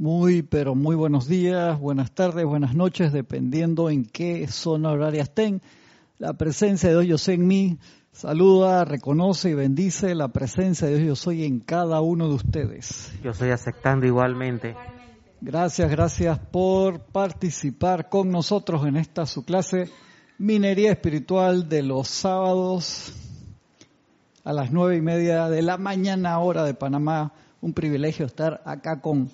[0.00, 5.60] Muy, pero muy buenos días, buenas tardes, buenas noches, dependiendo en qué zona horaria estén.
[6.18, 7.78] La presencia de Dios yo soy en mí
[8.10, 13.12] saluda, reconoce y bendice la presencia de Dios yo soy en cada uno de ustedes.
[13.22, 14.74] Yo estoy aceptando igualmente.
[15.42, 19.90] Gracias, gracias por participar con nosotros en esta su clase
[20.38, 23.12] Minería Espiritual de los sábados
[24.44, 27.34] a las nueve y media de la mañana hora de Panamá.
[27.60, 29.28] Un privilegio estar acá con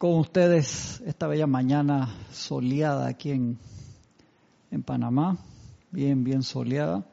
[0.00, 3.58] con ustedes esta bella mañana soleada aquí en,
[4.70, 5.36] en Panamá,
[5.90, 7.04] bien, bien soleada.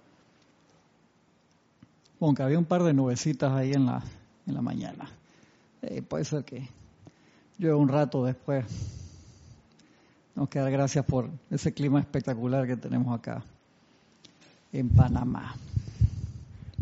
[2.21, 4.01] Aunque había un par de nubecitas ahí en la,
[4.45, 5.09] en la mañana.
[5.81, 6.69] Eh, puede ser que
[7.57, 8.65] llueva un rato después.
[10.33, 13.43] Nos queda gracias por ese clima espectacular que tenemos acá
[14.71, 15.55] en Panamá.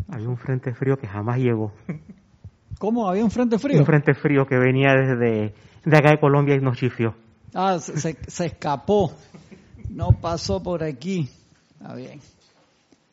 [0.06, 1.72] Había un frente frío que jamás llegó.
[2.78, 3.08] ¿Cómo?
[3.08, 3.80] ¿Había un frente frío?
[3.80, 5.52] Un frente frío que venía desde
[5.86, 7.14] de acá de Colombia y nos chifió.
[7.54, 9.12] Ah, se, se escapó.
[9.88, 11.30] No pasó por aquí.
[11.80, 12.20] Está bien.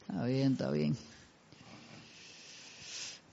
[0.09, 0.97] Está bien, está bien.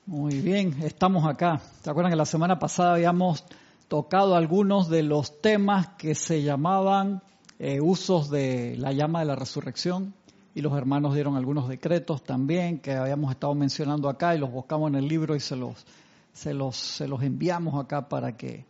[0.04, 1.60] Muy bien, estamos acá.
[1.82, 3.44] ¿Se acuerdan que la semana pasada habíamos
[3.88, 7.22] tocado algunos de los temas que se llamaban
[7.58, 10.12] eh, usos de la llama de la resurrección?
[10.54, 14.90] Y los hermanos dieron algunos decretos también que habíamos estado mencionando acá y los buscamos
[14.90, 15.86] en el libro y se los,
[16.34, 18.68] se los, se los enviamos acá para que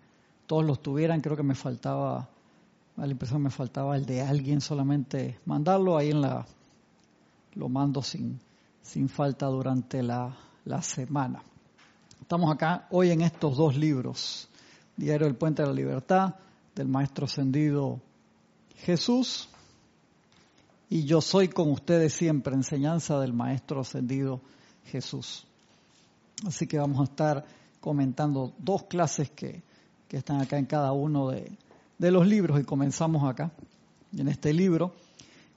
[0.50, 2.28] todos los tuvieran, creo que me faltaba,
[2.96, 6.44] la impresión me faltaba el de alguien solamente mandarlo, ahí en la,
[7.54, 8.40] lo mando sin,
[8.82, 11.40] sin falta durante la, la semana.
[12.20, 14.48] Estamos acá hoy en estos dos libros,
[14.96, 16.34] Diario del Puente de la Libertad,
[16.74, 18.00] del Maestro Ascendido
[18.78, 19.48] Jesús,
[20.88, 24.40] y Yo soy con ustedes siempre, enseñanza del Maestro Ascendido
[24.86, 25.46] Jesús.
[26.44, 27.44] Así que vamos a estar
[27.80, 29.69] comentando dos clases que
[30.10, 31.56] que están acá en cada uno de,
[31.98, 33.52] los libros y comenzamos acá,
[34.16, 34.92] en este libro,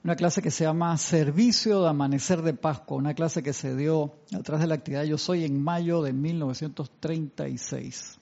[0.04, 4.12] una clase que se llama Servicio de Amanecer de Pascua, una clase que se dio
[4.32, 8.20] atrás de la actividad Yo Soy en mayo de 1936.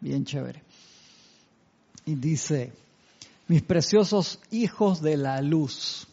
[0.00, 0.62] Bien chévere.
[2.06, 2.72] Y dice,
[3.46, 6.08] mis preciosos hijos de la luz,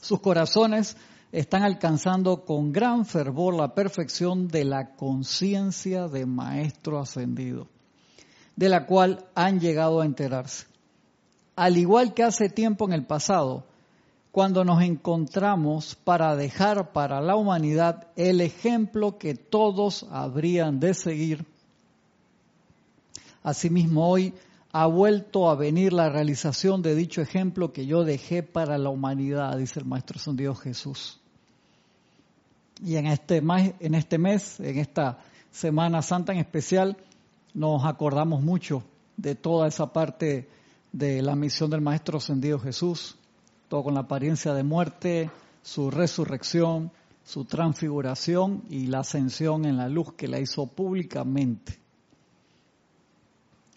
[0.00, 0.96] sus corazones
[1.30, 7.68] están alcanzando con gran fervor la perfección de la conciencia de Maestro Ascendido
[8.60, 10.66] de la cual han llegado a enterarse.
[11.56, 13.64] Al igual que hace tiempo en el pasado,
[14.32, 21.46] cuando nos encontramos para dejar para la humanidad el ejemplo que todos habrían de seguir,
[23.42, 24.34] asimismo hoy
[24.72, 29.56] ha vuelto a venir la realización de dicho ejemplo que yo dejé para la humanidad,
[29.56, 31.18] dice el Maestro San Dios Jesús.
[32.84, 35.16] Y este, en este mes, en esta
[35.50, 36.98] Semana Santa en especial,
[37.54, 38.82] nos acordamos mucho
[39.16, 40.48] de toda esa parte
[40.92, 43.16] de la misión del Maestro Ascendido Jesús,
[43.68, 45.30] todo con la apariencia de muerte,
[45.62, 46.90] su resurrección,
[47.24, 51.78] su transfiguración y la ascensión en la luz que la hizo públicamente.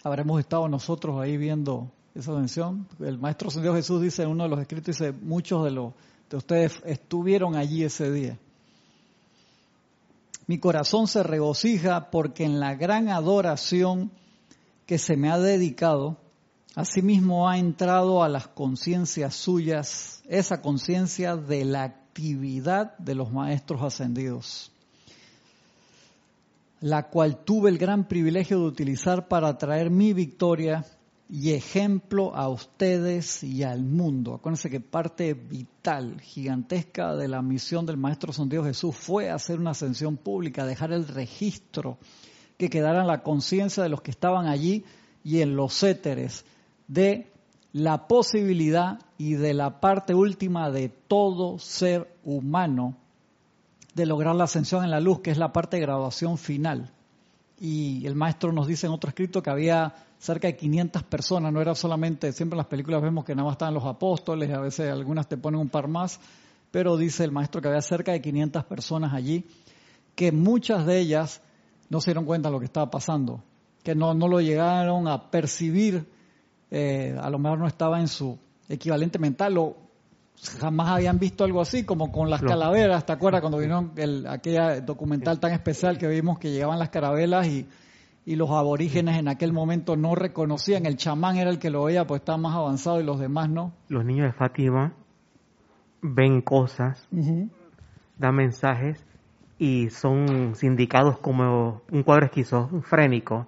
[0.03, 2.88] Habremos estado nosotros ahí viendo esa ascensión.
[3.00, 5.94] El Maestro Ascendido Jesús dice en uno de los escritos, dice, muchos de, los,
[6.29, 8.38] de ustedes estuvieron allí ese día.
[10.46, 14.12] Mi corazón se regocija porque en la gran adoración
[14.86, 16.18] que se me ha dedicado,
[16.76, 23.82] asimismo ha entrado a las conciencias suyas esa conciencia de la actividad de los maestros
[23.82, 24.72] ascendidos,
[26.82, 30.86] la cual tuve el gran privilegio de utilizar para traer mi victoria
[31.29, 34.35] y ejemplo a ustedes y al mundo.
[34.35, 39.59] Acuérdense que parte vital, gigantesca de la misión del Maestro San Dios Jesús fue hacer
[39.59, 41.97] una ascensión pública, dejar el registro,
[42.57, 44.85] que quedara en la conciencia de los que estaban allí
[45.23, 46.45] y en los éteres
[46.88, 47.31] de
[47.72, 52.95] la posibilidad y de la parte última de todo ser humano
[53.95, 56.91] de lograr la ascensión en la luz, que es la parte de graduación final.
[57.59, 61.61] Y el maestro nos dice en otro escrito que había cerca de 500 personas, no
[61.61, 64.90] era solamente, siempre en las películas vemos que nada más estaban los apóstoles, a veces
[64.90, 66.20] algunas te ponen un par más,
[66.72, 69.46] pero dice el maestro que había cerca de 500 personas allí,
[70.16, 71.41] que muchas de ellas
[71.90, 73.44] no se dieron cuenta de lo que estaba pasando,
[73.84, 76.08] que no, no lo llegaron a percibir,
[76.72, 78.40] eh, a lo mejor no estaba en su
[78.70, 79.76] equivalente mental, o
[80.59, 84.82] jamás habían visto algo así, como con las calaveras, ¿te acuerdas cuando vino el, aquella
[84.82, 87.68] documental tan especial que vimos que llegaban las carabelas y
[88.26, 92.08] y los aborígenes en aquel momento no reconocían, el chamán era el que lo veía,
[92.08, 93.74] pues estaba más avanzado y los demás no.
[93.90, 94.94] Los niños de Fátima
[96.02, 99.03] ven cosas, dan mensajes
[99.58, 103.47] y son sindicados como un cuadro esquizofrénico.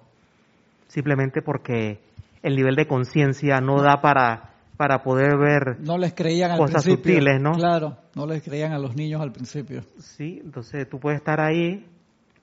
[0.87, 1.99] simplemente porque
[2.41, 6.83] el nivel de conciencia no da para, para poder ver No les creían al cosas
[6.83, 7.13] principio.
[7.15, 7.53] sutiles, ¿no?
[7.53, 9.83] Claro, no les creían a los niños al principio.
[9.99, 11.85] Sí, entonces tú puedes estar ahí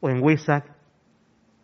[0.00, 0.64] o en WISAC,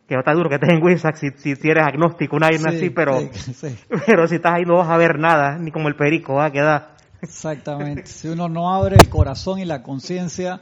[0.06, 2.70] que no está duro que estés en WISAC si, si, si eres agnóstico, una vaina
[2.70, 3.76] Sí, así, pero, sí, sí,
[4.06, 6.52] pero si estás ahí no vas a ver nada, ni como el perico, va a
[6.52, 6.96] quedar.
[7.20, 8.06] exactamente.
[8.06, 10.60] Si uno no abre el corazón y la conciencia,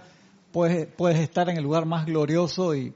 [0.53, 2.95] puedes, puedes estar en el lugar más glorioso y,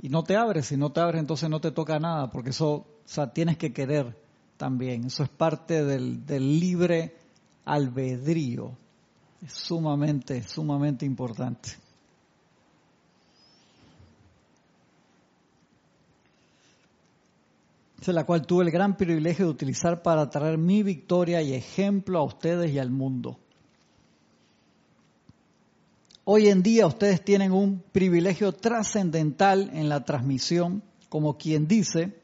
[0.00, 0.66] y no te abres.
[0.66, 3.72] Si no te abres, entonces no te toca nada, porque eso, o sea, tienes que
[3.72, 4.14] querer
[4.56, 5.04] también.
[5.06, 7.14] Eso es parte del, del libre
[7.64, 8.72] albedrío.
[9.42, 11.70] Es sumamente, sumamente importante.
[18.06, 22.24] La cual tuve el gran privilegio de utilizar para traer mi victoria y ejemplo a
[22.24, 23.38] ustedes y al mundo.
[26.24, 32.20] Hoy en día ustedes tienen un privilegio trascendental en la transmisión, como quien dice,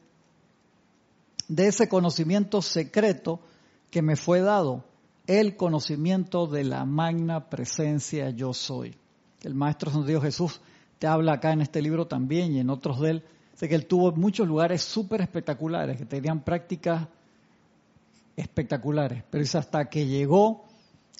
[1.47, 3.39] de ese conocimiento secreto
[3.89, 4.85] que me fue dado,
[5.27, 8.95] el conocimiento de la magna presencia yo soy.
[9.41, 10.61] El Maestro San Dios Jesús
[10.99, 13.23] te habla acá en este libro también y en otros de él.
[13.55, 17.07] Sé que él tuvo muchos lugares súper espectaculares, que tenían prácticas
[18.35, 20.65] espectaculares, pero es hasta que llegó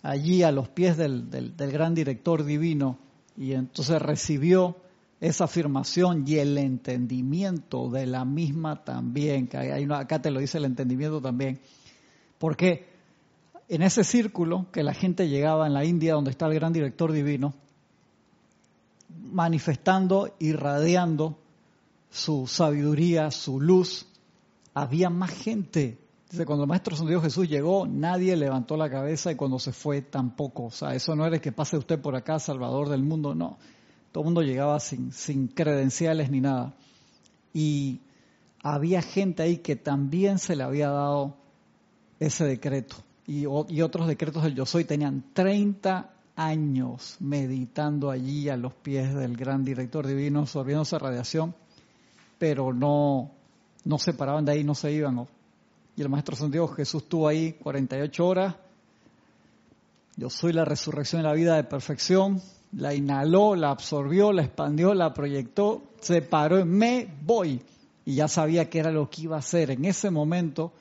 [0.02, 2.98] allí a los pies del, del gran director divino
[3.38, 4.78] y entonces recibió
[5.24, 10.42] esa afirmación y el entendimiento de la misma también, que hay una, acá te lo
[10.42, 11.62] dice el entendimiento también,
[12.38, 12.90] porque
[13.70, 17.14] en ese círculo que la gente llegaba en la India, donde está el gran director
[17.14, 17.54] divino,
[19.32, 21.38] manifestando, irradiando
[22.10, 24.06] su sabiduría, su luz,
[24.74, 26.00] había más gente.
[26.30, 29.72] Dice, cuando el Maestro San Dios Jesús llegó, nadie levantó la cabeza y cuando se
[29.72, 30.66] fue tampoco.
[30.66, 33.58] O sea, eso no era que pase usted por acá, Salvador del mundo, no.
[34.14, 36.76] Todo el mundo llegaba sin, credenciales ni nada.
[37.52, 38.00] Y
[38.62, 41.36] había gente ahí que también se le había dado
[42.20, 42.96] ese decreto.
[43.26, 49.16] Y, y otros decretos del Yo Soy tenían 30 años meditando allí a los pies
[49.16, 51.56] del gran director divino, absorbiendo esa radiación,
[52.38, 53.32] pero no,
[53.84, 55.28] no se paraban de ahí, no se iban.
[55.96, 58.56] Y el Maestro San Dios Jesús estuvo ahí 48 horas.
[60.18, 62.40] Yo soy la resurrección de la vida de perfección.
[62.76, 67.62] La inhaló, la absorbió, la expandió, la proyectó, se paró y me voy.
[68.06, 69.72] Y ya sabía que era lo que iba a hacer.
[69.72, 70.74] En ese momento,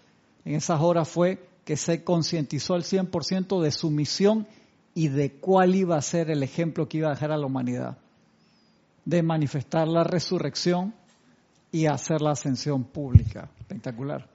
[0.45, 4.47] en esas horas fue que se concientizó al 100% de su misión
[4.95, 7.99] y de cuál iba a ser el ejemplo que iba a dejar a la humanidad.
[9.05, 10.95] De manifestar la resurrección
[11.71, 13.51] y hacer la ascensión pública.
[13.59, 14.29] Espectacular.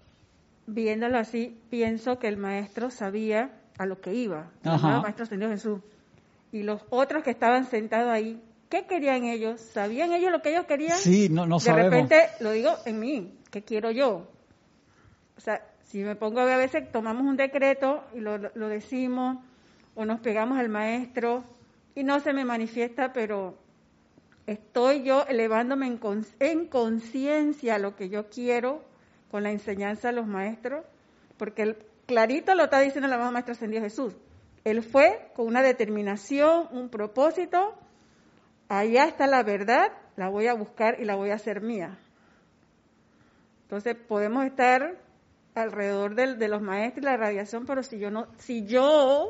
[0.65, 4.51] Viéndolo así, pienso que el maestro sabía a lo que iba.
[4.63, 5.79] El maestro Señor Jesús.
[6.51, 9.59] Y los otros que estaban sentados ahí, ¿qué querían ellos?
[9.61, 10.97] ¿Sabían ellos lo que ellos querían?
[10.97, 11.91] Sí, no, no de sabemos.
[11.91, 14.27] repente, lo digo en mí, ¿qué quiero yo?
[15.37, 18.67] O sea, si me pongo a ver, a veces tomamos un decreto y lo, lo
[18.69, 19.37] decimos,
[19.95, 21.43] o nos pegamos al maestro
[21.95, 23.57] y no se me manifiesta, pero
[24.45, 28.83] estoy yo elevándome en, con- en conciencia a lo que yo quiero
[29.31, 30.85] con la enseñanza de los maestros,
[31.37, 34.13] porque el, clarito lo está diciendo el amado Maestro Ascendido Jesús.
[34.69, 37.73] Él fue con una determinación, un propósito,
[38.67, 41.97] allá está la verdad, la voy a buscar y la voy a hacer mía.
[43.63, 44.97] Entonces podemos estar
[45.55, 49.29] alrededor del- de, los maestros y la radiación, pero si yo no, si yo,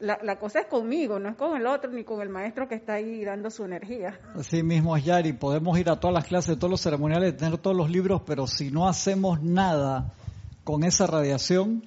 [0.00, 2.74] la, la cosa es conmigo, no es con el otro ni con el maestro que
[2.74, 4.18] está ahí dando su energía.
[4.34, 7.76] Así mismo es Yari, podemos ir a todas las clases, todos los ceremoniales, tener todos
[7.76, 10.12] los libros, pero si no hacemos nada
[10.64, 11.82] con esa radiación,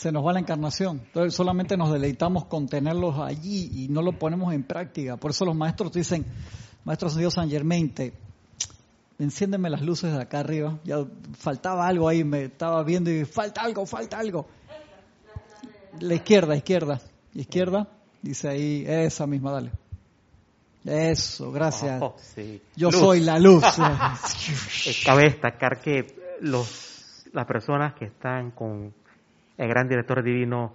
[0.00, 1.02] se nos va la encarnación.
[1.04, 5.18] Entonces solamente nos deleitamos con tenerlos allí y no lo ponemos en práctica.
[5.18, 6.24] Por eso los maestros dicen,
[6.84, 8.14] Maestro Dios San Germain, te,
[9.18, 10.78] enciéndeme las luces de acá arriba.
[10.84, 11.04] Ya
[11.36, 14.46] faltaba algo ahí, me estaba viendo y falta algo, falta algo.
[15.98, 16.98] La izquierda, izquierda,
[17.34, 17.86] izquierda,
[18.22, 19.70] dice ahí, esa misma, dale.
[20.82, 22.00] Eso, gracias.
[22.00, 22.62] Oh, sí.
[22.74, 23.00] Yo Luz.
[23.00, 23.62] soy la luz.
[25.04, 26.06] Cabe destacar que
[26.40, 28.94] los, las personas que están con
[29.60, 30.72] el gran director divino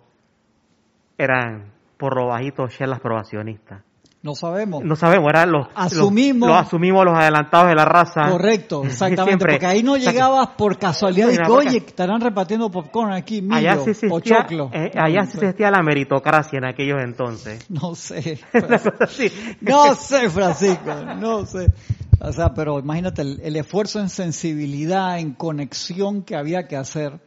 [1.18, 3.82] eran por lo bajito chelas probacionistas.
[4.22, 4.84] No sabemos.
[4.84, 6.50] No sabemos, eran los, Asumimos.
[6.50, 8.28] los, los asumimos los adelantados de la raza.
[8.30, 9.24] Correcto, exactamente.
[9.30, 9.54] Siempre.
[9.54, 13.74] Porque ahí no O llegabas por casualidad y oye, estarán repartiendo popcorn aquí, millo, Allá
[13.76, 14.70] sí o existía, choclo.
[14.74, 17.66] eh, allá sí existía la meritocracia en aquellos entonces.
[17.70, 18.40] No sé.
[19.62, 21.72] No sé, Francisco, no sé.
[22.20, 27.20] O sea, pero imagínate el, el esfuerzo en sensibilidad, en conexión que había que hacer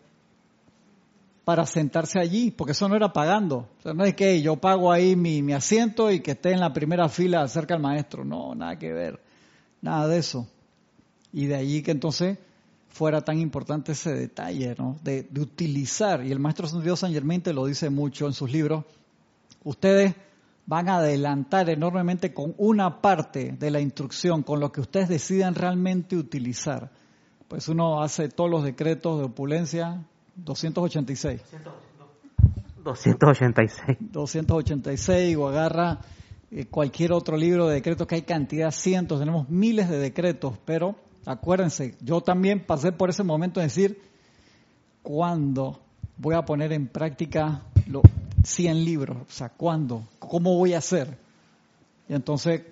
[1.48, 3.70] para sentarse allí, porque eso no era pagando.
[3.78, 6.74] O sea, no es que yo pago ahí mi, asiento y que esté en la
[6.74, 8.22] primera fila cerca al maestro.
[8.22, 9.18] No, nada que ver.
[9.80, 10.46] Nada de eso.
[11.32, 12.36] Y de allí que entonces
[12.88, 14.98] fuera tan importante ese detalle, ¿no?
[15.02, 18.84] De, utilizar, y el maestro Dios San Germain te lo dice mucho en sus libros,
[19.64, 20.14] ustedes
[20.66, 25.54] van a adelantar enormemente con una parte de la instrucción, con lo que ustedes decidan
[25.54, 26.90] realmente utilizar.
[27.48, 30.04] Pues uno hace todos los decretos de opulencia,
[30.44, 31.42] 286.
[32.84, 33.98] 286.
[34.00, 36.00] 286 o agarra
[36.50, 40.96] eh, cualquier otro libro de decretos que hay cantidad, cientos, tenemos miles de decretos, pero
[41.26, 44.00] acuérdense, yo también pasé por ese momento de decir,
[45.02, 45.80] ¿cuándo
[46.16, 48.02] voy a poner en práctica los
[48.44, 49.18] 100 libros?
[49.18, 50.04] O sea, ¿cuándo?
[50.18, 51.18] ¿Cómo voy a hacer?
[52.08, 52.62] Y entonces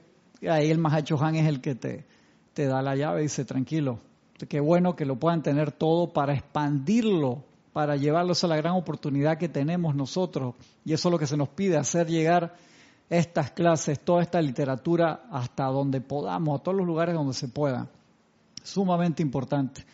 [0.49, 2.07] ahí el Mahacho Han es el que te,
[2.55, 3.99] te da la llave y dice, tranquilo,
[4.49, 7.45] qué bueno que lo puedan tener todo para expandirlo
[7.77, 10.55] para llevarlos a la gran oportunidad que tenemos nosotros.
[10.83, 12.55] Y eso es lo que se nos pide, hacer llegar
[13.11, 17.87] estas clases, toda esta literatura hasta donde podamos, a todos los lugares donde se pueda.
[18.63, 19.85] Sumamente importante.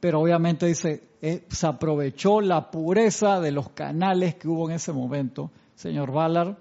[0.00, 4.94] Pero obviamente dice, eh, se aprovechó la pureza de los canales que hubo en ese
[4.94, 5.50] momento.
[5.74, 6.56] Señor Ballard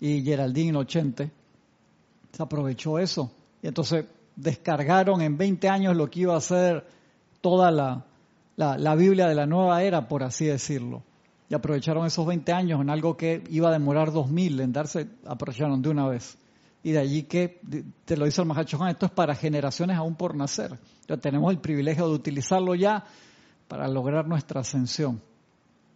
[0.00, 1.30] y Geraldine Ochente,
[2.30, 3.32] se aprovechó eso.
[3.62, 4.04] Y entonces
[4.36, 6.86] descargaron en 20 años lo que iba a ser
[7.40, 8.04] toda la,
[8.58, 11.04] la, Biblia de la nueva era, por así decirlo.
[11.48, 15.80] Y aprovecharon esos 20 años en algo que iba a demorar 2000 en darse, aprovecharon
[15.80, 16.36] de una vez.
[16.82, 17.60] Y de allí que,
[18.04, 20.76] te lo dice el Mahacho esto es para generaciones aún por nacer.
[21.02, 23.04] Entonces tenemos el privilegio de utilizarlo ya
[23.68, 25.22] para lograr nuestra ascensión.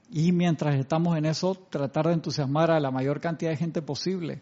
[0.09, 4.41] Y mientras estamos en eso, tratar de entusiasmar a la mayor cantidad de gente posible.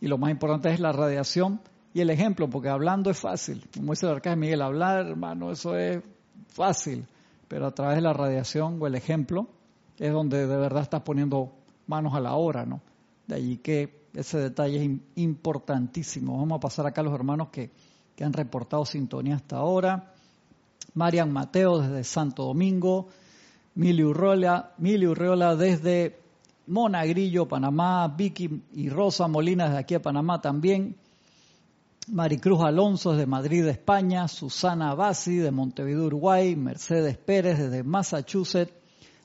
[0.00, 1.60] Y lo más importante es la radiación
[1.94, 3.66] y el ejemplo, porque hablando es fácil.
[3.74, 6.02] Como dice el arcángel Miguel, hablar, hermano, eso es
[6.48, 7.06] fácil
[7.48, 9.48] pero a través de la radiación o el ejemplo
[9.98, 11.52] es donde de verdad estás poniendo
[11.86, 12.80] manos a la obra, ¿no?
[13.26, 16.38] De allí que ese detalle es importantísimo.
[16.38, 17.70] Vamos a pasar acá a los hermanos que,
[18.14, 20.12] que han reportado sintonía hasta ahora.
[20.94, 23.08] Marian Mateo desde Santo Domingo,
[23.74, 26.18] Mili Urrola, Mili Urrola desde
[26.66, 30.96] Monagrillo, Panamá, Vicky y Rosa Molina desde aquí a Panamá también,
[32.08, 38.72] Maricruz Alonso desde Madrid, España, Susana Bassi de Montevideo, Uruguay, Mercedes Pérez desde Massachusetts,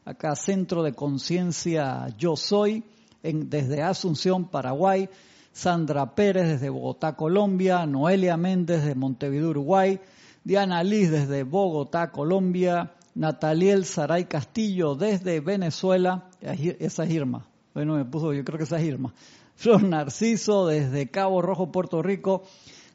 [0.04, 2.84] acá Centro de Conciencia Yo Soy,
[3.22, 5.08] en, desde Asunción, Paraguay,
[5.54, 10.00] Sandra Pérez desde Bogotá, Colombia, Noelia Méndez de Montevideo, Uruguay,
[10.44, 17.46] Diana Liz desde Bogotá, Colombia, Nataliel Saray Castillo desde Venezuela, esa es Irma,
[17.76, 19.14] bueno, me puso, yo creo que esa es Irma,
[19.62, 22.42] Flor Narciso desde Cabo Rojo, Puerto Rico,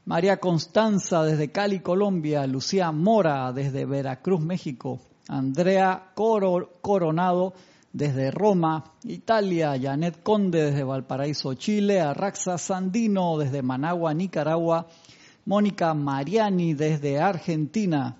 [0.04, 7.54] María Constanza desde Cali, Colombia, Lucía Mora desde Veracruz, México, Andrea Coronado
[7.92, 14.88] desde Roma, Italia, Janet Conde desde Valparaíso, Chile, Arraxa Sandino desde Managua, Nicaragua,
[15.44, 18.16] Mónica Mariani desde Argentina,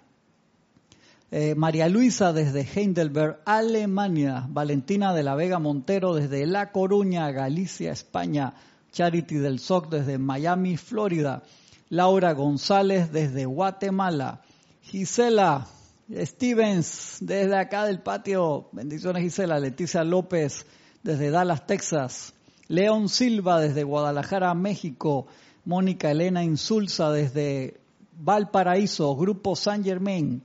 [1.30, 7.92] eh, María Luisa desde Heidelberg, Alemania, Valentina de la Vega Montero desde La Coruña, Galicia,
[7.92, 8.54] España,
[8.92, 11.42] Charity del SOC desde Miami, Florida,
[11.88, 14.42] Laura González desde Guatemala,
[14.82, 15.66] Gisela
[16.12, 20.64] Stevens desde acá del patio, bendiciones Gisela, Leticia López
[21.02, 22.34] desde Dallas, Texas,
[22.68, 25.26] León Silva desde Guadalajara, México,
[25.64, 27.80] Mónica Elena Insulza desde
[28.18, 30.42] Valparaíso, Grupo San Germain,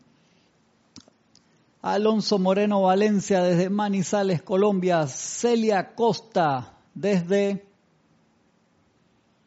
[1.81, 7.65] Alonso Moreno Valencia desde Manizales, Colombia, Celia Costa desde,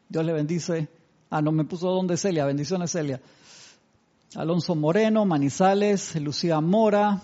[0.09, 0.89] Dios le bendice,
[1.29, 3.19] Ah, no me puso dónde Celia, bendiciones Celia.
[4.35, 7.21] Alonso Moreno, Manizales, Lucía Mora.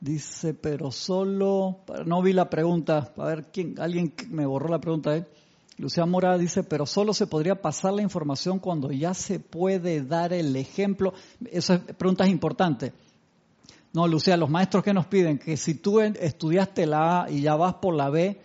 [0.00, 5.16] Dice, pero solo, no vi la pregunta, a ver quién, alguien me borró la pregunta,
[5.16, 5.26] ¿eh?
[5.78, 10.32] Lucía Mora dice, pero solo se podría pasar la información cuando ya se puede dar
[10.32, 11.12] el ejemplo.
[11.50, 12.92] Esa pregunta es importante.
[13.92, 17.56] No, Lucía, los maestros que nos piden que si tú estudiaste la A y ya
[17.56, 18.40] vas por la B,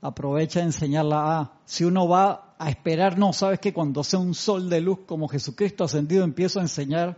[0.00, 1.52] aprovecha de enseñar la A.
[1.64, 5.28] Si uno va a esperar, no, sabes que cuando sea un sol de luz como
[5.28, 7.16] Jesucristo ascendido, empiezo a enseñar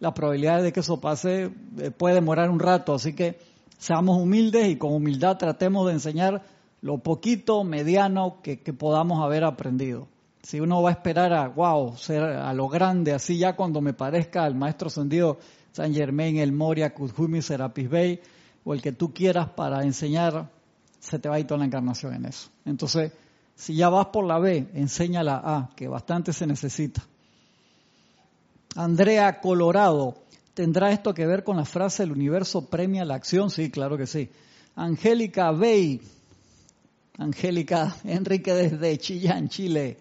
[0.00, 2.94] la probabilidad de que eso pase, eh, puede demorar un rato.
[2.94, 3.38] Así que
[3.78, 6.42] seamos humildes y con humildad tratemos de enseñar
[6.82, 10.08] lo poquito, mediano que, podamos haber aprendido.
[10.42, 13.94] Si uno va a esperar a, wow, ser a lo grande, así ya cuando me
[13.94, 15.38] parezca al maestro ascendido
[15.70, 18.20] San Germain, el Moria, Kudhumi, Serapis Bey,
[18.64, 20.50] o el que tú quieras para enseñar
[20.98, 22.50] se te va a ir toda la encarnación en eso.
[22.64, 23.12] Entonces,
[23.54, 27.02] si ya vas por la B, enseña la A, que bastante se necesita.
[28.74, 30.16] Andrea Colorado,
[30.54, 33.50] ¿tendrá esto que ver con la frase el universo premia la acción?
[33.50, 34.30] Sí, claro que sí.
[34.74, 36.00] Angélica Bey,
[37.22, 39.96] Angélica Enrique desde Chillán, Chile.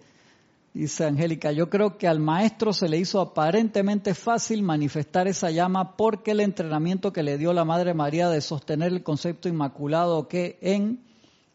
[0.74, 5.96] Dice Angélica, yo creo que al maestro se le hizo aparentemente fácil manifestar esa llama
[5.98, 10.58] porque el entrenamiento que le dio la Madre María de sostener el concepto inmaculado que
[10.62, 11.04] en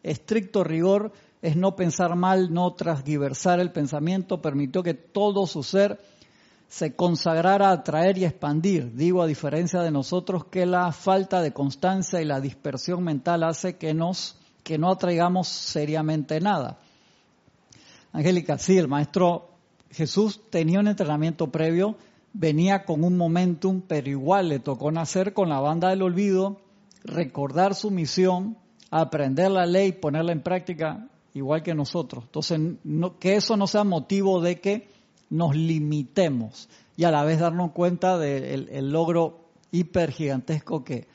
[0.03, 5.99] estricto rigor es no pensar mal, no transgiversar el pensamiento, permitió que todo su ser
[6.69, 8.93] se consagrara a atraer y expandir.
[8.93, 13.77] Digo, a diferencia de nosotros, que la falta de constancia y la dispersión mental hace
[13.77, 16.77] que nos que no atraigamos seriamente nada.
[18.11, 19.51] Angélica, sí, el maestro
[19.91, 21.95] Jesús tenía un entrenamiento previo,
[22.33, 26.57] venía con un momentum, pero igual le tocó nacer con la banda del olvido,
[27.05, 28.57] recordar su misión,
[28.91, 32.25] aprender la ley, ponerla en práctica, igual que nosotros.
[32.25, 32.59] Entonces,
[33.21, 34.89] que eso no sea motivo de que
[35.29, 41.07] nos limitemos y a la vez darnos cuenta del logro hiper gigantesco que,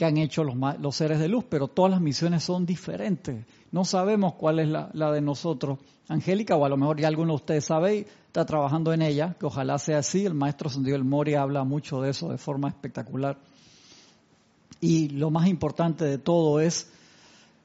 [0.00, 3.44] que han hecho los, seres de luz, pero todas las misiones son diferentes.
[3.70, 5.78] No sabemos cuál es la, de nosotros.
[6.08, 9.44] Angélica, o a lo mejor ya alguno de ustedes sabe está trabajando en ella, que
[9.44, 10.24] ojalá sea así.
[10.24, 13.36] El maestro El Mori habla mucho de eso de forma espectacular.
[14.80, 16.90] Y lo más importante de todo es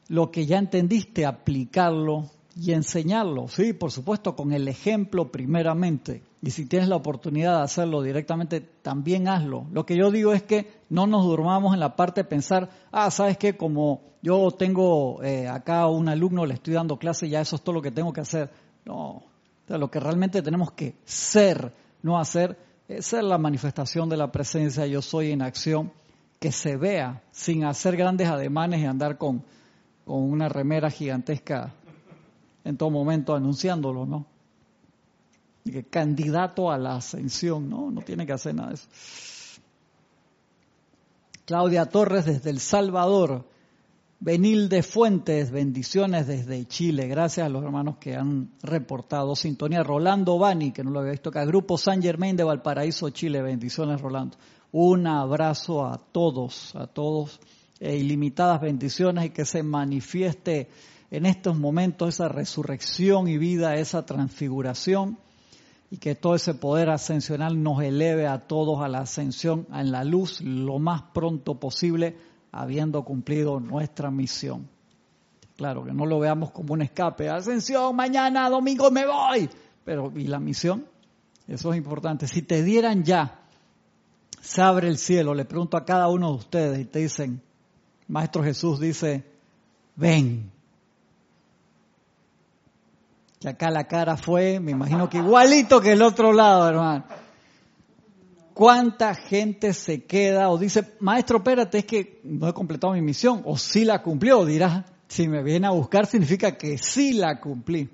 [0.09, 6.23] lo que ya entendiste, aplicarlo y enseñarlo, sí, por supuesto, con el ejemplo primeramente.
[6.41, 9.65] Y si tienes la oportunidad de hacerlo directamente, también hazlo.
[9.73, 13.11] Lo que yo digo es que no nos durmamos en la parte de pensar, ah,
[13.11, 17.57] sabes que como yo tengo eh, acá un alumno, le estoy dando clase, ya eso
[17.57, 18.49] es todo lo que tengo que hacer.
[18.85, 19.23] No,
[19.67, 22.57] lo que realmente tenemos que ser, no hacer,
[22.87, 25.91] es ser la manifestación de la presencia yo soy en acción,
[26.39, 29.43] que se vea sin hacer grandes ademanes y andar con,
[30.05, 31.73] con una remera gigantesca
[32.65, 34.25] en todo momento anunciándolo, ¿no?
[35.71, 37.89] que candidato a la ascensión, ¿no?
[37.89, 38.87] No tiene que hacer nada de eso.
[41.45, 43.45] Claudia Torres desde El Salvador.
[44.19, 47.07] Benil de Fuentes, bendiciones desde Chile.
[47.07, 49.83] Gracias a los hermanos que han reportado sintonía.
[49.83, 51.45] Rolando Bani, que no lo había visto acá.
[51.45, 53.41] Grupo San Germain de Valparaíso, Chile.
[53.41, 54.37] Bendiciones, Rolando.
[54.71, 57.39] Un abrazo a todos, a todos.
[57.79, 60.69] E ilimitadas bendiciones y que se manifieste
[61.11, 65.17] en estos momentos esa resurrección y vida, esa transfiguración
[65.91, 70.03] y que todo ese poder ascensional nos eleve a todos a la ascensión en la
[70.03, 72.17] luz lo más pronto posible,
[72.51, 74.67] habiendo cumplido nuestra misión.
[75.55, 79.49] Claro, que no lo veamos como un escape, ascensión, mañana, domingo me voy,
[79.83, 80.85] pero ¿y la misión?
[81.47, 82.27] Eso es importante.
[82.27, 83.39] Si te dieran ya,
[84.41, 87.41] se abre el cielo, le pregunto a cada uno de ustedes y te dicen,
[88.07, 89.23] Maestro Jesús dice,
[89.95, 90.51] ven,
[93.45, 97.05] que acá la cara fue, me imagino que igualito que el otro lado, hermano.
[98.55, 103.43] ¿Cuánta gente se queda o dice, maestro, espérate, es que no he completado mi misión?
[103.45, 107.87] O sí la cumplió, dirás, si me viene a buscar significa que sí la cumplí.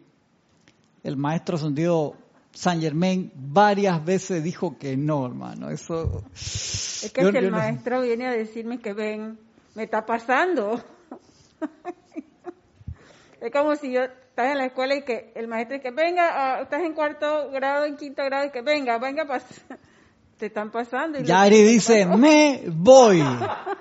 [1.04, 2.16] El maestro sentido
[2.54, 5.70] San Germain varias veces dijo que no, hermano.
[5.70, 6.24] Eso.
[6.34, 9.38] Es que si el maestro viene a decirme que ven,
[9.76, 10.82] me está pasando.
[13.42, 16.60] es como si yo estás en la escuela y que el maestro dice que venga,
[16.60, 19.26] uh, estás en cuarto grado, en quinto grado, y que venga, venga,
[20.38, 21.20] te están pasando.
[21.20, 23.24] Y Yari dice, me voy.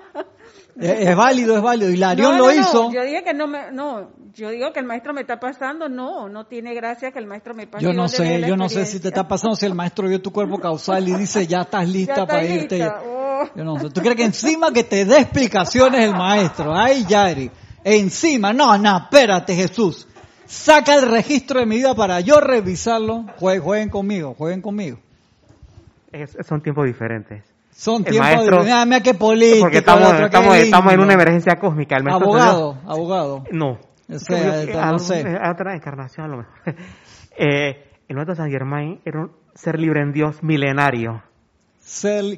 [0.79, 1.91] es, válido, es válido.
[1.91, 2.91] Y Larión lo hizo.
[2.91, 6.27] Yo dije que no me, no, yo digo que el maestro me está pasando, no,
[6.27, 7.85] no tiene gracia que el maestro me pase.
[7.85, 10.31] Yo no sé, yo no sé si te está pasando, si el maestro vio tu
[10.31, 12.83] cuerpo causal y dice, ya estás lista para irte.
[12.83, 13.47] Oh.
[13.55, 13.91] Yo no sé.
[13.91, 16.73] ¿Tú crees que encima que te dé explicaciones el maestro?
[16.75, 17.51] Ay, Yari.
[17.83, 20.07] Encima, no, no, espérate Jesús
[20.51, 23.25] saca el registro de mi vida para yo revisarlo.
[23.37, 24.97] Jueguen, conmigo, jueguen conmigo.
[26.47, 27.43] son tiempos diferentes.
[27.71, 28.73] Son tiempos diferentes.
[28.73, 29.61] Ah, mira qué político.
[29.61, 31.97] Porque estamos, estamos, en una emergencia cósmica.
[31.97, 33.43] abogado, abogado.
[33.51, 33.79] No.
[34.09, 36.53] es otra encarnación a lo mejor.
[37.37, 41.23] eh, el maestro San Germain era un ser libre en Dios milenario.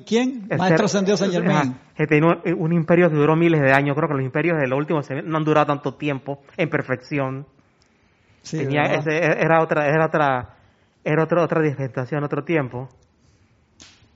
[0.05, 0.47] ¿Quién?
[0.57, 1.75] Maestro San Dios San Germain.
[1.97, 3.95] un, un, imperio que duró miles de años.
[3.95, 7.45] Creo que los imperios de los últimos no han durado tanto tiempo en perfección
[8.51, 10.57] era otra, era otra,
[11.03, 12.89] era otra, otra dispensación, otro tiempo.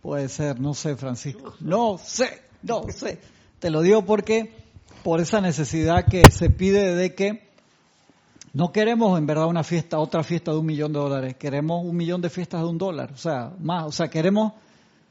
[0.01, 1.55] Puede ser, no sé, Francisco.
[1.59, 3.19] No sé, no sé.
[3.59, 4.53] Te lo digo porque
[5.03, 7.47] por esa necesidad que se pide de que
[8.53, 11.95] no queremos en verdad una fiesta, otra fiesta de un millón de dólares, queremos un
[11.95, 14.53] millón de fiestas de un dólar, o sea, más, o sea, queremos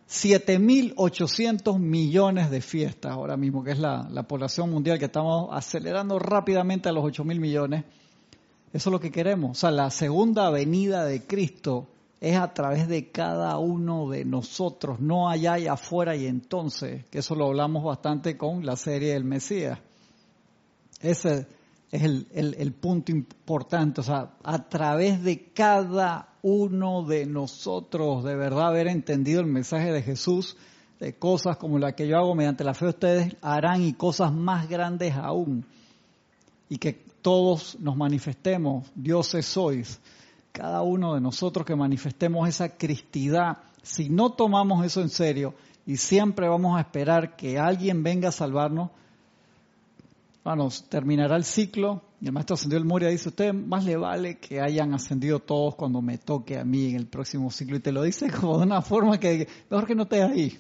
[0.09, 6.19] 7.800 millones de fiestas ahora mismo, que es la, la población mundial que estamos acelerando
[6.19, 7.85] rápidamente a los 8.000 millones
[8.77, 9.53] eso es lo que queremos.
[9.53, 11.89] O sea, la segunda venida de Cristo
[12.21, 17.21] es a través de cada uno de nosotros, no allá y afuera y entonces, que
[17.21, 19.79] eso lo hablamos bastante con la serie del Mesías.
[21.01, 21.47] Ese,
[21.91, 24.01] es el, el, punto importante.
[24.01, 29.93] O sea, a través de cada uno de nosotros, de verdad haber entendido el mensaje
[29.93, 30.57] de Jesús,
[31.01, 34.69] de cosas como la que yo hago mediante la fe, ustedes harán y cosas más
[34.69, 35.65] grandes aún.
[36.69, 40.01] Y que todos nos manifestemos, dioses sois,
[40.53, 43.59] cada uno de nosotros que manifestemos esa cristidad.
[43.83, 48.33] Si no tomamos eso en serio y siempre vamos a esperar que alguien venga a
[48.33, 48.91] salvarnos,
[50.47, 54.39] bueno, terminará el ciclo y el maestro ascendió el Moria dice, usted más le vale
[54.39, 57.91] que hayan ascendido todos cuando me toque a mí en el próximo ciclo y te
[57.91, 60.57] lo dice como de una forma que mejor que no estés ahí.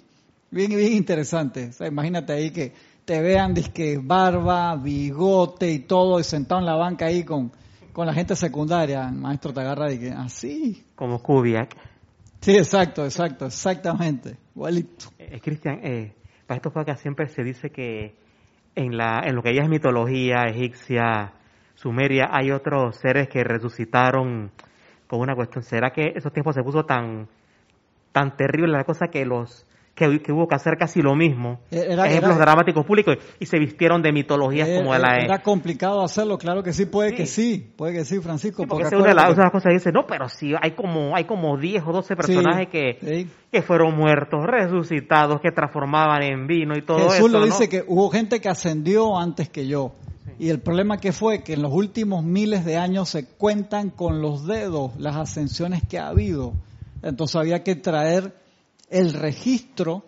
[0.50, 1.70] Bien, bien interesante.
[1.86, 2.72] imagínate ahí que
[3.04, 7.52] te vean que barba, bigote y todo y sentado en la banca ahí con,
[7.92, 9.08] con la gente secundaria.
[9.08, 10.84] El maestro te agarra y que así.
[10.96, 11.76] Como Kubiak.
[12.40, 14.36] Sí, exacto, exacto, exactamente.
[14.56, 15.12] Igualito.
[15.16, 16.12] Eh, Cristian, eh,
[16.44, 18.25] para estos que siempre se dice que
[18.76, 21.32] en, la, en lo que ya es mitología egipcia,
[21.74, 24.52] sumeria, hay otros seres que resucitaron
[25.08, 25.64] con una cuestión.
[25.64, 27.28] ¿Será que esos tiempos se puso tan,
[28.12, 29.65] tan terrible la cosa que los
[29.96, 34.12] que, hubo que hacer casi lo mismo, eh, ejemplos dramáticos públicos, y se vistieron de
[34.12, 35.16] mitologías como de la...
[35.16, 38.66] Era complicado hacerlo, claro que sí, puede que sí, puede que sí, Francisco.
[38.68, 41.92] porque, una de las, cosas dice, no, pero sí, hay como, hay como 10 o
[41.92, 47.10] 12 personajes que, que fueron muertos, resucitados, que transformaban en vino y todo eso.
[47.12, 49.92] Jesús lo dice que hubo gente que ascendió antes que yo.
[50.38, 54.20] Y el problema que fue que en los últimos miles de años se cuentan con
[54.20, 56.52] los dedos las ascensiones que ha habido.
[57.02, 58.34] Entonces había que traer
[58.90, 60.04] el registro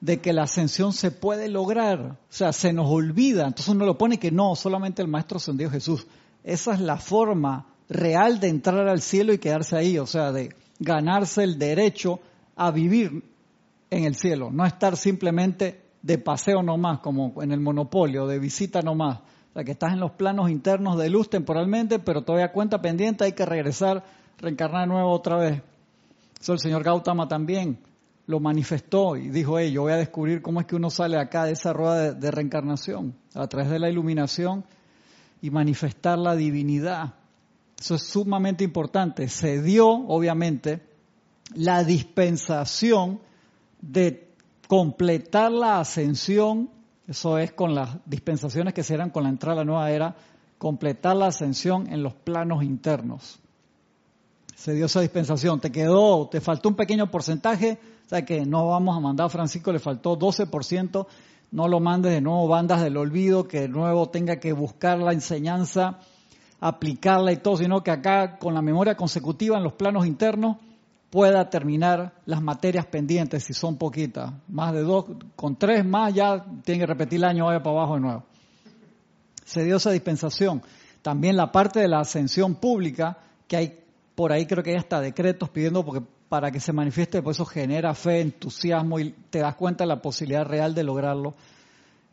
[0.00, 2.00] de que la ascensión se puede lograr.
[2.00, 3.46] O sea, se nos olvida.
[3.46, 6.06] Entonces uno lo pone que no, solamente el Maestro ascendido Jesús.
[6.42, 9.98] Esa es la forma real de entrar al cielo y quedarse ahí.
[9.98, 12.20] O sea, de ganarse el derecho
[12.56, 13.22] a vivir
[13.90, 14.50] en el cielo.
[14.50, 19.18] No estar simplemente de paseo nomás, como en el monopolio, de visita nomás.
[19.50, 23.24] O sea, que estás en los planos internos de luz temporalmente, pero todavía cuenta pendiente,
[23.24, 24.04] hay que regresar,
[24.38, 25.62] reencarnar de nuevo otra vez.
[26.40, 27.78] Eso el señor Gautama también
[28.30, 31.46] lo manifestó y dijo, hey, yo voy a descubrir cómo es que uno sale acá
[31.46, 34.64] de esa rueda de, reencarnación, a través de la iluminación
[35.42, 37.14] y manifestar la divinidad.
[37.78, 39.28] Eso es sumamente importante.
[39.28, 40.80] Se dio, obviamente,
[41.54, 43.20] la dispensación
[43.80, 44.28] de
[44.68, 46.70] completar la ascensión,
[47.08, 50.14] eso es con las dispensaciones que se eran con la entrada a la nueva era,
[50.56, 53.40] completar la ascensión en los planos internos.
[54.54, 55.58] Se dio esa dispensación.
[55.58, 59.72] Te quedó, te faltó un pequeño porcentaje, sea que no vamos a mandar a Francisco,
[59.72, 61.06] le faltó 12%,
[61.52, 65.12] no lo mandes de nuevo bandas del olvido, que de nuevo tenga que buscar la
[65.12, 66.00] enseñanza,
[66.58, 70.56] aplicarla y todo, sino que acá con la memoria consecutiva en los planos internos
[71.08, 74.32] pueda terminar las materias pendientes si son poquitas.
[74.48, 75.04] Más de dos,
[75.36, 78.24] con tres más ya tiene que repetir el año, vaya para abajo de nuevo.
[79.44, 80.62] Se dio esa dispensación.
[81.00, 83.76] También la parte de la ascensión pública, que hay
[84.16, 87.44] por ahí creo que hay hasta decretos pidiendo porque para que se manifieste, pues eso
[87.44, 91.34] genera fe, entusiasmo y te das cuenta de la posibilidad real de lograrlo,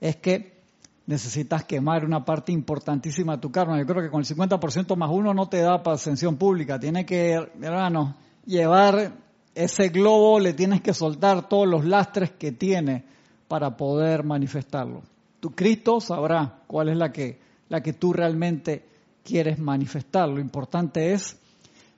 [0.02, 0.58] es que
[1.06, 3.78] necesitas quemar una parte importantísima de tu karma.
[3.78, 6.80] Yo creo que con el 50% más uno no te da para ascensión pública.
[6.80, 9.14] Tiene que, hermano, llevar
[9.54, 13.04] ese globo, le tienes que soltar todos los lastres que tiene
[13.48, 15.04] para poder manifestarlo.
[15.40, 18.84] Tu Cristo sabrá cuál es la que, la que tú realmente
[19.24, 20.28] quieres manifestar.
[20.28, 21.40] Lo importante es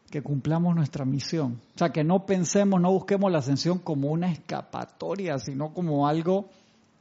[0.09, 1.61] que cumplamos nuestra misión.
[1.75, 6.49] O sea, que no pensemos, no busquemos la ascensión como una escapatoria, sino como algo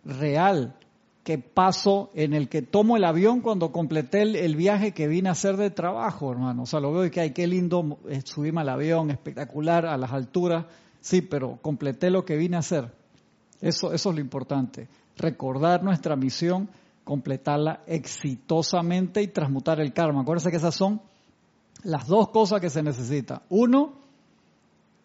[0.05, 0.77] real,
[1.25, 5.33] que paso en el que tomo el avión cuando completé el, viaje que vine a
[5.33, 6.63] hacer de trabajo, hermano.
[6.63, 9.97] O sea, lo veo y que hay qué lindo eh, subirme al avión, espectacular, a
[9.97, 10.65] las alturas.
[11.01, 12.93] Sí, pero completé lo que vine a hacer.
[13.61, 14.89] Eso, eso es lo importante.
[15.17, 16.71] Recordar nuestra misión,
[17.05, 20.23] completarla exitosamente y transmutar el karma.
[20.23, 21.01] Acuérdense que esas son
[21.83, 23.43] las dos cosas que se necesita.
[23.49, 23.95] Uno,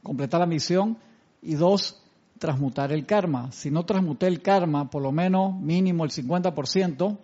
[0.02, 0.98] completar la misión
[1.42, 2.04] y dos,
[2.40, 3.52] transmutar el karma.
[3.52, 7.18] Si no transmuté el karma, por lo menos mínimo el 50%,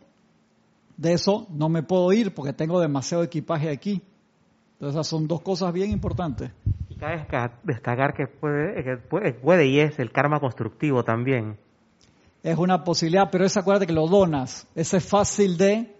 [0.97, 4.01] de eso no me puedo ir porque tengo demasiado equipaje aquí.
[4.73, 6.51] Entonces esas son dos cosas bien importantes.
[6.89, 7.25] Y cabe
[7.63, 11.57] destacar que puede, que puede, y es el karma constructivo también.
[12.43, 14.67] Es una posibilidad, pero es acuérdate que lo donas.
[14.75, 15.98] Ese es fácil de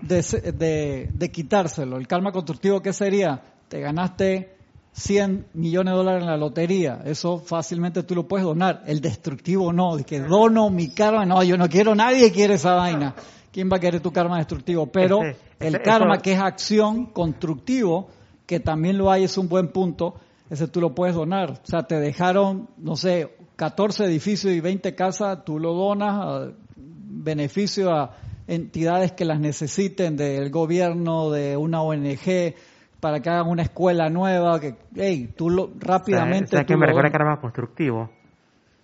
[0.00, 1.96] de, de, quitárselo.
[1.96, 3.42] El karma constructivo, ¿qué sería?
[3.68, 4.56] Te ganaste
[4.92, 7.02] 100 millones de dólares en la lotería.
[7.04, 8.82] Eso fácilmente tú lo puedes donar.
[8.86, 11.24] El destructivo no, de que dono mi karma.
[11.24, 13.14] No, yo no quiero, nadie quiere esa vaina.
[13.52, 14.86] ¿Quién va a querer tu karma destructivo?
[14.86, 15.20] Pero
[15.58, 18.08] el karma, que es acción constructivo,
[18.46, 20.14] que también lo hay, es un buen punto,
[20.48, 21.50] ese tú lo puedes donar.
[21.50, 26.52] O sea, te dejaron, no sé, 14 edificios y 20 casas, tú lo donas, a
[26.76, 28.14] beneficio a
[28.48, 32.54] entidades que las necesiten del gobierno, de una ONG,
[32.98, 36.50] para que hagan una escuela nueva, que, hey, tú lo, rápidamente...
[36.52, 38.10] ¿Sabes, que me recuerda que era más constructivo?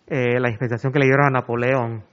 [0.06, 2.04] Eh, la dispensación que le dieron a Napoleón.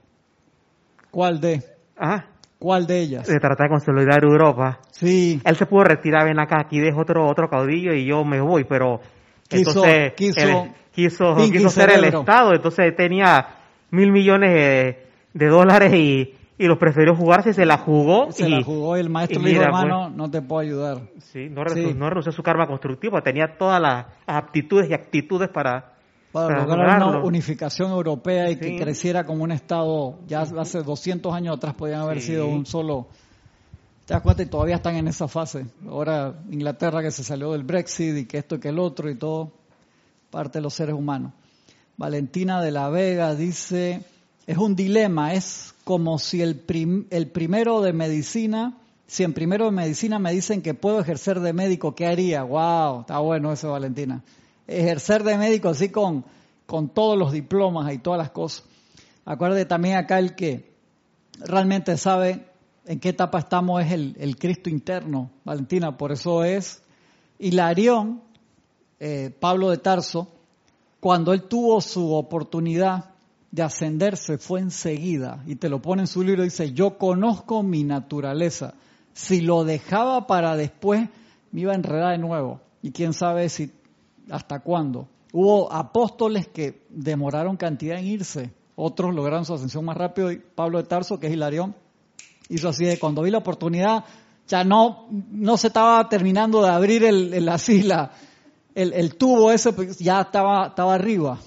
[1.10, 1.62] ¿Cuál de?
[1.98, 2.24] ¿Ah?
[2.58, 3.26] ¿Cuál de ellas?
[3.26, 4.80] De tratar de consolidar Europa.
[4.90, 5.40] Sí.
[5.44, 8.64] Él se pudo retirar, ven acá, aquí dejo otro, otro caudillo y yo me voy,
[8.64, 9.00] pero...
[9.46, 12.04] Quiso, entonces, quiso, él quiso, quiso ser el.
[12.04, 13.48] Estado, entonces tenía
[13.90, 18.30] mil millones de, de dólares y, y los prefirió jugarse se la jugó.
[18.30, 21.00] Se y, la jugó y el maestro y le dijo, hermano, no te puedo ayudar.
[21.18, 21.94] Sí, no, Sí.
[21.94, 25.94] no renunció a su karma constructivo, tenía todas las aptitudes y actitudes para,
[26.30, 31.32] Para para lograr una unificación europea y que creciera como un Estado, ya hace 200
[31.34, 33.08] años atrás podían haber sido un solo...
[34.04, 34.42] ¿Te das cuenta?
[34.42, 35.64] Y todavía están en esa fase.
[35.88, 39.14] Ahora Inglaterra que se salió del Brexit y que esto y que el otro y
[39.14, 39.52] todo,
[40.30, 41.32] parte de los seres humanos.
[41.96, 44.02] Valentina de la Vega dice,
[44.46, 49.66] es un dilema, es como si el, prim- el primero de medicina, si en primero
[49.66, 52.42] de medicina me dicen que puedo ejercer de médico, ¿qué haría?
[52.44, 53.00] ¡Wow!
[53.00, 54.22] Está bueno eso, Valentina.
[54.66, 56.24] Ejercer de médico así con,
[56.66, 58.64] con todos los diplomas y todas las cosas.
[59.24, 60.72] Acuérdate también acá el que
[61.40, 62.46] realmente sabe
[62.86, 65.96] en qué etapa estamos es el, Cristo interno, Valentina.
[65.96, 66.82] Por eso es
[67.38, 68.22] Hilarión,
[69.00, 70.28] eh, Pablo de Tarso,
[71.00, 73.11] cuando él tuvo su oportunidad
[73.52, 75.44] de ascenderse fue enseguida.
[75.46, 78.74] Y te lo pone en su libro dice yo conozco mi naturaleza.
[79.12, 81.08] Si lo dejaba para después
[81.52, 82.60] me iba a enredar de nuevo.
[82.82, 83.70] Y quién sabe si
[84.30, 88.50] hasta cuándo hubo apóstoles que demoraron cantidad en irse.
[88.74, 90.32] Otros lograron su ascensión más rápido.
[90.32, 91.74] Y Pablo de Tarso que es Hilarión
[92.48, 94.04] hizo así de cuando vi la oportunidad
[94.48, 98.10] ya no no se estaba terminando de abrir el, el la
[98.74, 101.38] el, el tubo ese pues, ya estaba estaba arriba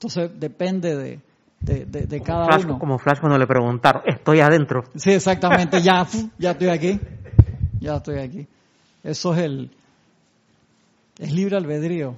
[0.00, 1.20] entonces depende de,
[1.60, 2.78] de, de- de cada Flash, uno.
[2.78, 4.84] como Flash cuando le preguntaron, estoy adentro.
[4.96, 6.06] Sí, exactamente, ya,
[6.38, 6.98] ya estoy aquí.
[7.80, 8.46] Ya estoy aquí.
[9.04, 9.70] Eso es el
[11.18, 12.14] es libre albedrío.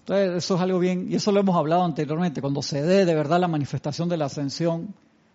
[0.00, 3.14] Entonces, eso es algo bien, y eso lo hemos hablado anteriormente, cuando se dé de
[3.16, 4.94] verdad la manifestación de la ascensión,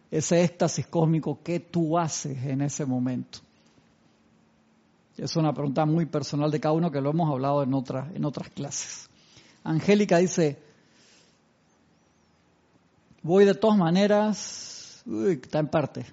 [0.09, 3.39] ese éxtasis cósmico, ¿qué tú haces en ese momento?
[5.17, 8.23] Es una pregunta muy personal de cada uno que lo hemos hablado en otras, en
[8.23, 9.09] otras clases.
[9.65, 10.57] Angélica dice,
[13.23, 16.05] voy de todas maneras, uy, está en parte,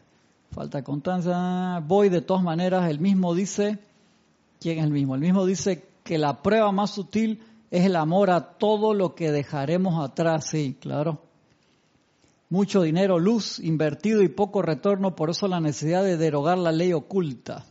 [0.51, 3.79] falta constancia, voy de todas maneras, el mismo dice,
[4.61, 5.15] ¿quién es el mismo?
[5.15, 9.31] El mismo dice que la prueba más sutil es el amor a todo lo que
[9.31, 11.23] dejaremos atrás, sí, claro.
[12.51, 16.95] Mucho dinero, luz invertido y poco retorno, por eso la necesidad de derogar la ley
[16.95, 17.67] oculta.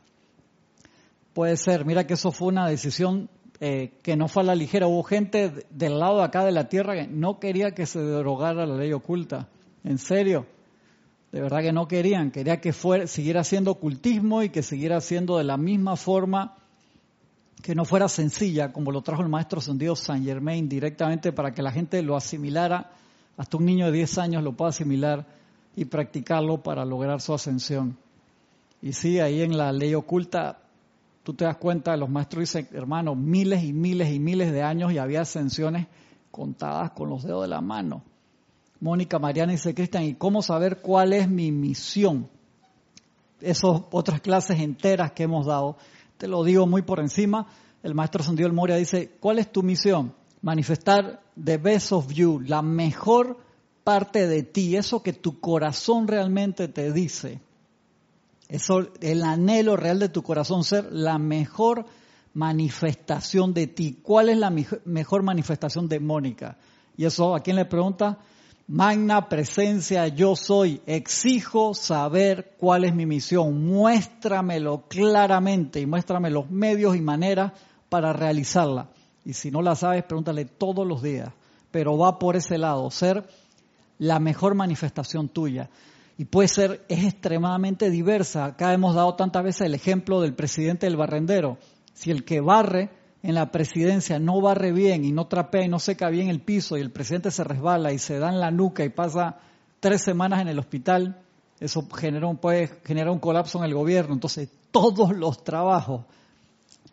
[1.34, 4.88] Puede ser, mira que eso fue una decisión eh, que no fue a la ligera.
[4.88, 8.00] Hubo gente de- del lado de acá de la tierra que no quería que se
[8.00, 9.48] derogara la ley oculta.
[9.84, 10.46] En serio,
[11.32, 12.32] de verdad que no querían.
[12.32, 16.56] Quería que fuera, siguiera siendo ocultismo y que siguiera siendo de la misma forma
[17.64, 21.64] que no fuera sencilla, como lo trajo el maestro ascendido Saint Germain directamente para que
[21.64, 22.92] la gente lo asimilara,
[23.36, 25.26] hasta un niño de 10 años lo pueda asimilar
[25.76, 27.98] y practicarlo para lograr su ascensión.
[28.82, 30.60] Y sí, ahí en la ley oculta,
[31.28, 34.94] tú te das cuenta, los maestros dicen, hermano, miles y miles y miles de años
[34.94, 35.86] y había ascensiones
[36.32, 38.02] contadas con los dedos de la mano.
[38.80, 42.30] Mónica Mariana dice, Cristian, ¿y cómo saber cuál es mi misión?
[43.42, 45.76] Esas otras clases enteras que hemos dado,
[46.16, 47.46] te lo digo muy por encima.
[47.84, 50.14] El maestro El Moria dice, ¿cuál es tu misión?
[50.42, 53.38] Manifestar the best of you, la mejor
[53.84, 57.42] parte de ti, eso que tu corazón realmente te dice.
[58.50, 61.86] Eso, el anhelo real de tu corazón, ser la mejor
[62.34, 64.00] manifestación de ti.
[64.02, 66.58] ¿Cuál es la mej- mejor manifestación de Mónica?
[66.96, 68.20] Y eso, ¿a quién le pregunta?
[68.68, 70.82] Magna presencia, yo soy.
[70.86, 73.66] Exijo saber cuál es mi misión.
[73.66, 77.54] Muéstramelo claramente y muéstrame los medios y maneras
[77.90, 78.88] para realizarla.
[79.26, 81.30] Y si no la sabes, pregúntale todos los días.
[81.72, 83.28] Pero va por ese lado, ser
[84.00, 85.70] la mejor manifestación tuya.
[86.18, 88.46] Y puede ser, es extremadamente diversa.
[88.46, 91.58] Acá hemos dado tantas veces el ejemplo del presidente del barrendero.
[91.94, 92.90] Si el que barre
[93.22, 96.78] en la presidencia no barre bien y no trapea y no seca bien el piso
[96.78, 99.38] y el presidente se resbala y se da en la nuca y pasa
[99.80, 101.22] tres semanas en el hospital,
[101.60, 104.14] eso genera un, puede generar un colapso en el gobierno.
[104.14, 106.06] Entonces, todos los trabajos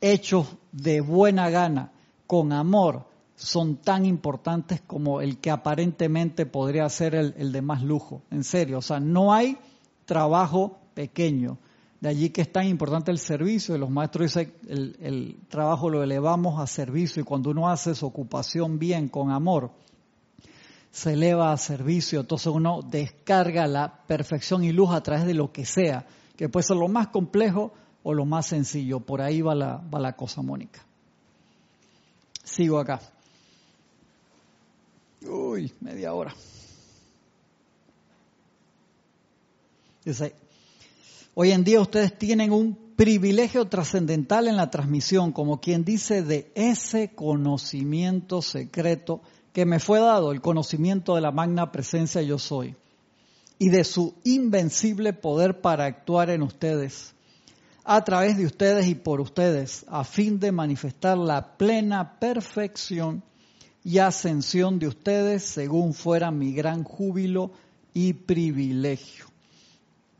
[0.00, 1.92] hechos de buena gana,
[2.26, 8.22] con amor, son tan importantes como el que aparentemente podría ser el, de más lujo.
[8.30, 9.58] En serio, o sea, no hay
[10.04, 11.58] trabajo pequeño.
[12.00, 13.74] De allí que es tan importante el servicio.
[13.74, 17.94] Y los maestros dicen el, el trabajo lo elevamos a servicio y cuando uno hace
[17.94, 19.72] su ocupación bien, con amor,
[20.90, 22.20] se eleva a servicio.
[22.20, 26.06] Entonces uno descarga la perfección y luz a través de lo que sea.
[26.36, 29.00] que puede ser lo más complejo o lo más sencillo.
[29.00, 30.84] Por ahí va la, va la cosa, Mónica.
[32.44, 33.00] Sigo acá.
[35.26, 36.34] Uy, media hora.
[40.04, 40.34] Dice,
[41.34, 46.52] hoy en día ustedes tienen un privilegio trascendental en la transmisión, como quien dice, de
[46.54, 52.76] ese conocimiento secreto que me fue dado, el conocimiento de la magna presencia yo soy,
[53.58, 57.14] y de su invencible poder para actuar en ustedes,
[57.84, 63.22] a través de ustedes y por ustedes, a fin de manifestar la plena perfección
[63.84, 67.52] y ascensión de ustedes según fuera mi gran júbilo
[67.92, 69.26] y privilegio.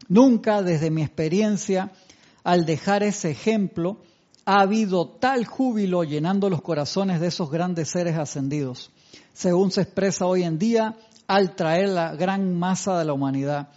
[0.08, 1.90] Nunca desde mi experiencia
[2.44, 3.96] al dejar ese ejemplo,
[4.44, 8.90] ha habido tal júbilo llenando los corazones de esos grandes seres ascendidos,
[9.32, 10.94] según se expresa hoy en día
[11.26, 13.70] al traer la gran masa de la humanidad,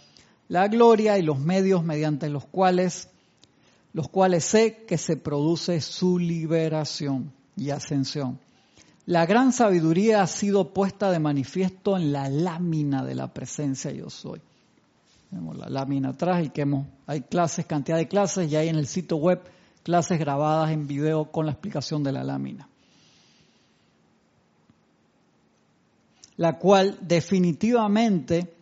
[0.48, 3.08] la gloria y los medios mediante los cuales
[3.94, 8.38] los cuales sé que se produce su liberación y ascensión.
[9.08, 14.10] La gran sabiduría ha sido puesta de manifiesto en la lámina de la presencia yo
[14.10, 14.42] soy.
[15.30, 18.76] Tenemos la lámina atrás y que hemos, hay clases, cantidad de clases y hay en
[18.76, 19.40] el sitio web
[19.82, 22.68] clases grabadas en video con la explicación de la lámina.
[26.36, 28.52] La cual definitivamente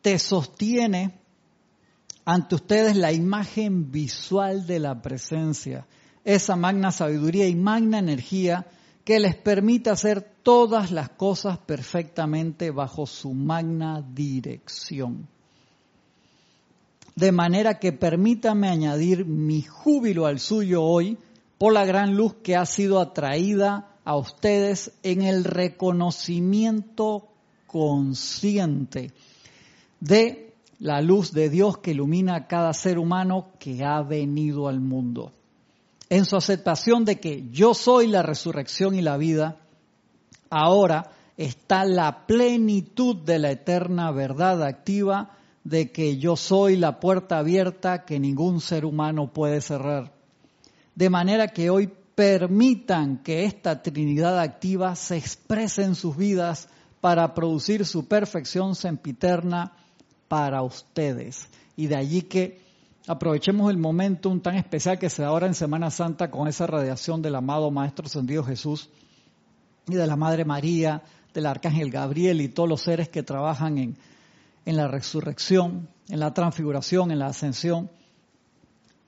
[0.00, 1.20] te sostiene
[2.24, 5.86] ante ustedes la imagen visual de la presencia,
[6.24, 8.66] esa magna sabiduría y magna energía
[9.04, 15.28] que les permite hacer todas las cosas perfectamente bajo su magna dirección
[17.14, 21.18] de manera que permítame añadir mi júbilo al suyo hoy
[21.58, 27.28] por la gran luz que ha sido atraída a ustedes en el reconocimiento
[27.66, 29.12] consciente
[30.00, 34.80] de la luz de Dios que ilumina a cada ser humano que ha venido al
[34.80, 35.32] mundo.
[36.12, 39.62] En su aceptación de que yo soy la resurrección y la vida,
[40.50, 45.30] ahora está la plenitud de la eterna verdad activa
[45.64, 50.12] de que yo soy la puerta abierta que ningún ser humano puede cerrar.
[50.94, 56.68] De manera que hoy permitan que esta Trinidad activa se exprese en sus vidas
[57.00, 59.72] para producir su perfección sempiterna
[60.28, 61.48] para ustedes.
[61.74, 62.60] Y de allí que
[63.06, 67.22] aprovechemos el momento tan especial que se da ahora en Semana Santa con esa radiación
[67.22, 68.90] del amado Maestro Ascendido Jesús
[69.88, 71.02] y de la Madre María,
[71.34, 73.96] del Arcángel Gabriel y todos los seres que trabajan en,
[74.64, 77.90] en la resurrección, en la transfiguración, en la ascensión,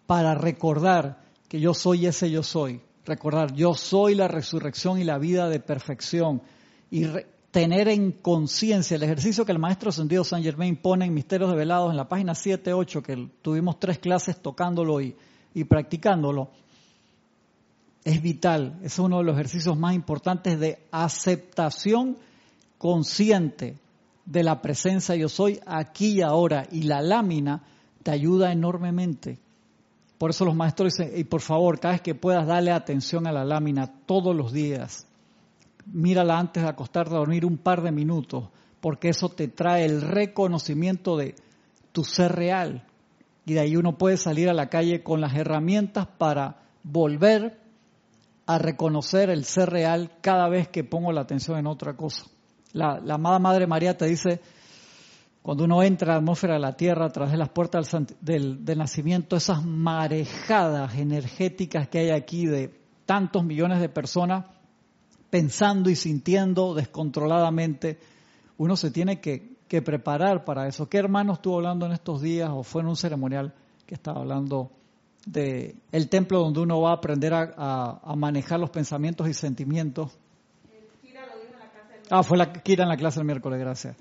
[0.07, 2.81] para recordar que yo soy ese yo soy.
[3.07, 6.43] Recordar, yo soy la resurrección y la vida de perfección.
[6.91, 7.07] Y
[7.55, 11.57] tener en conciencia el ejercicio que el maestro ascendido San Germain pone en Misterios de
[11.57, 15.15] Velados en la página 7-8, que tuvimos tres clases tocándolo y,
[15.55, 16.49] y practicándolo,
[18.03, 18.81] es vital.
[18.83, 22.19] Es uno de los ejercicios más importantes de aceptación
[22.77, 23.77] consciente
[24.27, 27.63] de la presencia yo soy aquí y ahora y la lámina
[28.03, 29.39] te ayuda enormemente.
[30.19, 33.33] Por eso los maestros dicen, y por favor, cada vez que puedas, darle atención a
[33.33, 35.07] la lámina todos los días.
[35.87, 38.49] Mírala antes de acostarte a dormir un par de minutos,
[38.81, 41.35] porque eso te trae el reconocimiento de
[41.93, 42.87] tu ser real.
[43.47, 47.61] Y de ahí uno puede salir a la calle con las herramientas para volver
[48.47, 52.27] a reconocer el ser real cada vez que pongo la atención en otra cosa.
[52.73, 54.41] La, amada Madre María te dice,
[55.43, 58.65] cuando uno entra a la atmósfera de la Tierra a través de las puertas del,
[58.65, 64.47] del, nacimiento, esas marejadas energéticas que hay aquí de tantos millones de personas
[65.35, 67.99] pensando y sintiendo descontroladamente,
[68.57, 69.53] uno se tiene que,
[69.85, 70.89] preparar para eso.
[70.89, 73.53] ¿Qué hermano estuvo hablando en estos días o fue en un ceremonial
[73.85, 74.71] que estaba hablando
[75.27, 80.17] de el templo donde uno va a aprender a manejar los pensamientos y sentimientos
[82.11, 83.97] Ah, fue la Kira en la clase del miércoles, gracias.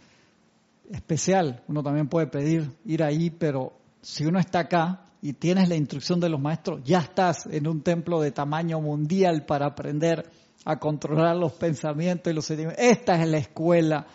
[0.92, 5.76] Especial, uno también puede pedir ir ahí, pero si uno está acá y tienes la
[5.76, 10.30] instrucción de los maestros, ya estás en un templo de tamaño mundial para aprender
[10.66, 12.84] a controlar los pensamientos y los sentimientos.
[12.84, 14.06] Esta es la escuela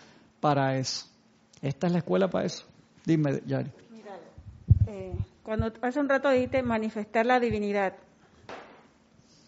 [0.41, 1.07] para eso.
[1.61, 2.67] Esta es la escuela para eso.
[3.05, 3.71] Dime, Yari.
[3.91, 4.19] Mira,
[4.87, 7.95] eh, cuando hace un rato dijiste manifestar la divinidad,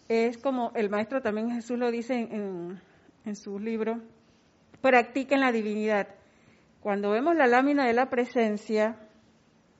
[0.07, 2.81] es como el maestro también Jesús lo dice en,
[3.25, 4.01] en su libro,
[4.81, 6.07] practiquen la divinidad.
[6.81, 8.97] Cuando vemos la lámina de la presencia,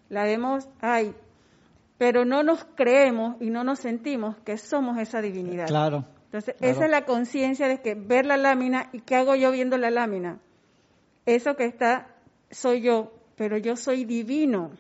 [0.10, 1.14] la vemos ahí,
[1.98, 5.68] pero no nos creemos y no nos sentimos que somos esa divinidad.
[5.68, 6.06] Claro.
[6.34, 9.78] Entonces, esa es la conciencia de que ver la lámina y qué hago yo viendo
[9.78, 10.40] la lámina.
[11.26, 12.08] Eso que está
[12.50, 14.72] soy yo, pero yo soy divino.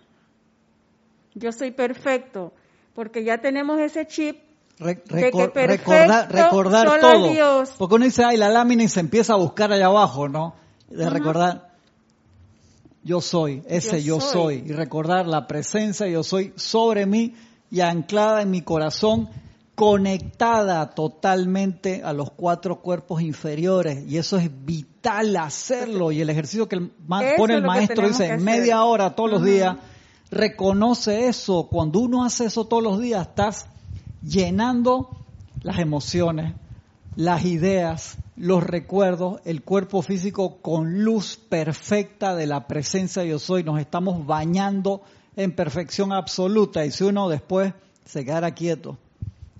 [1.33, 2.53] yo soy perfecto,
[2.93, 4.37] porque ya tenemos ese chip
[4.79, 7.31] Re- de que recordar recordar solo todo.
[7.31, 7.75] Dios.
[7.77, 10.55] Porque uno dice, ay, la lámina y se empieza a buscar allá abajo, ¿no?
[10.89, 11.69] De recordar,
[13.03, 14.59] yo soy, ese yo, Yo soy.
[14.59, 14.69] soy.
[14.69, 17.35] Y recordar la presencia yo soy sobre mí
[17.69, 19.29] y anclada en mi corazón,
[19.81, 24.05] conectada totalmente a los cuatro cuerpos inferiores.
[24.07, 26.11] Y eso es vital hacerlo.
[26.11, 26.91] Y el ejercicio que el
[27.35, 29.77] pone el maestro dice, media hora todos los días,
[30.29, 31.67] reconoce eso.
[31.67, 33.65] Cuando uno hace eso todos los días, estás
[34.21, 35.09] llenando
[35.63, 36.53] las emociones,
[37.15, 43.39] las ideas, los recuerdos, el cuerpo físico con luz perfecta de la presencia de yo
[43.39, 43.63] soy.
[43.63, 45.01] Nos estamos bañando
[45.35, 46.85] en perfección absoluta.
[46.85, 47.73] Y si uno después
[48.05, 48.99] se quedara quieto,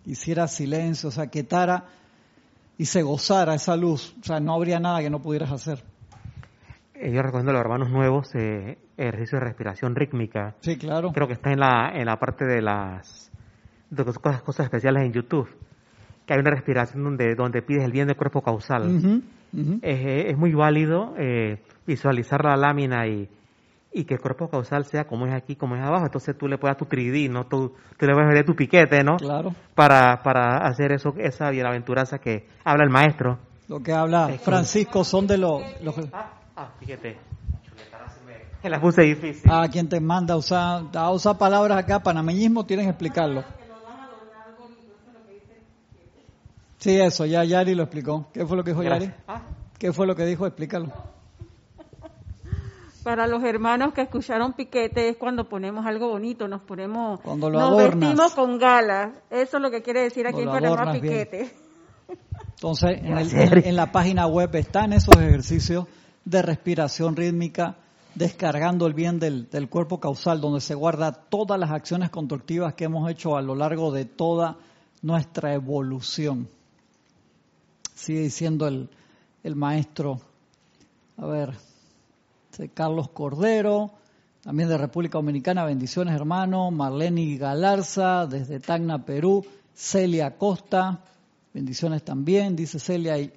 [0.06, 1.86] hiciera silencio, se aquietara
[2.78, 5.84] y se gozara esa luz, o sea, no habría nada que no pudieras hacer.
[6.96, 10.56] Eh, Yo recomiendo a los hermanos nuevos eh, ejercicio de respiración rítmica.
[10.62, 11.12] Sí, claro.
[11.14, 13.32] Creo que está en la, en la parte de las
[13.90, 15.50] de las cosas, cosas especiales en YouTube.
[16.26, 19.22] Que hay una respiración donde, donde pides el bien del cuerpo causal.
[19.82, 23.28] Es, es muy válido eh, visualizar la lámina y,
[23.94, 26.06] y que el cuerpo causal sea como es aquí, como es abajo.
[26.06, 27.46] Entonces tú le puedes dar tu 3D, ¿no?
[27.48, 29.18] Tú, tú le puedes ver tu piquete, ¿no?
[29.18, 29.54] Claro.
[29.76, 33.38] Para, para hacer eso, esa bienaventuranza que habla el maestro.
[33.68, 35.62] Lo que habla Francisco son de los...
[35.82, 37.18] los que- Ah, ah, piquete.
[38.64, 39.50] Me la puse difícil.
[39.52, 43.44] a quien te manda a usar, a usar palabras acá, panameñismo, tienes que explicarlo.
[46.78, 48.28] Sí, eso, ya Yari lo explicó.
[48.34, 49.06] ¿Qué fue lo que dijo Yari?
[49.06, 49.24] Gracias.
[49.28, 49.42] Ah,
[49.78, 50.48] ¿Qué fue lo que dijo?
[50.48, 50.92] Explícalo.
[53.04, 57.60] Para los hermanos que escucharon piquete es cuando ponemos algo bonito, nos ponemos, Cuando lo
[57.60, 58.00] nos adornas.
[58.10, 59.12] vestimos con galas.
[59.32, 61.02] Eso es lo que quiere decir aquí en Panamá bien.
[61.02, 61.56] piquete.
[62.56, 63.52] Entonces, en, el- Gracias.
[63.54, 65.86] en- en la página web están esos ejercicios
[66.26, 67.78] de respiración rítmica,
[68.14, 72.84] descargando el bien del, del cuerpo causal, donde se guarda todas las acciones constructivas que
[72.84, 74.58] hemos hecho a lo largo de toda
[75.02, 76.48] nuestra evolución.
[77.96, 78.90] Sigue diciendo el,
[79.44, 80.20] el maestro,
[81.18, 81.54] a ver,
[82.74, 83.92] Carlos Cordero,
[84.44, 91.04] también de República Dominicana, bendiciones hermano, Marlene Galarza, desde Tacna, Perú, Celia Costa,
[91.54, 93.32] bendiciones también, dice Celia, y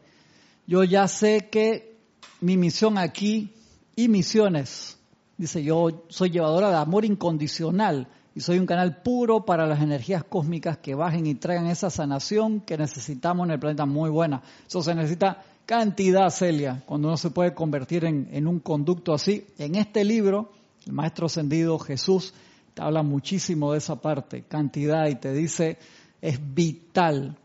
[0.66, 1.96] yo ya sé que
[2.40, 3.52] mi misión aquí
[3.96, 4.98] y misiones,
[5.36, 10.24] dice yo soy llevadora de amor incondicional y soy un canal puro para las energías
[10.24, 13.86] cósmicas que bajen y traigan esa sanación que necesitamos en el planeta.
[13.86, 14.42] Muy buena.
[14.66, 19.46] Eso se necesita cantidad, Celia, cuando uno se puede convertir en, en un conducto así.
[19.58, 20.50] En este libro,
[20.86, 22.34] el Maestro Ascendido Jesús
[22.74, 25.78] te habla muchísimo de esa parte, cantidad, y te dice,
[26.20, 27.36] es vital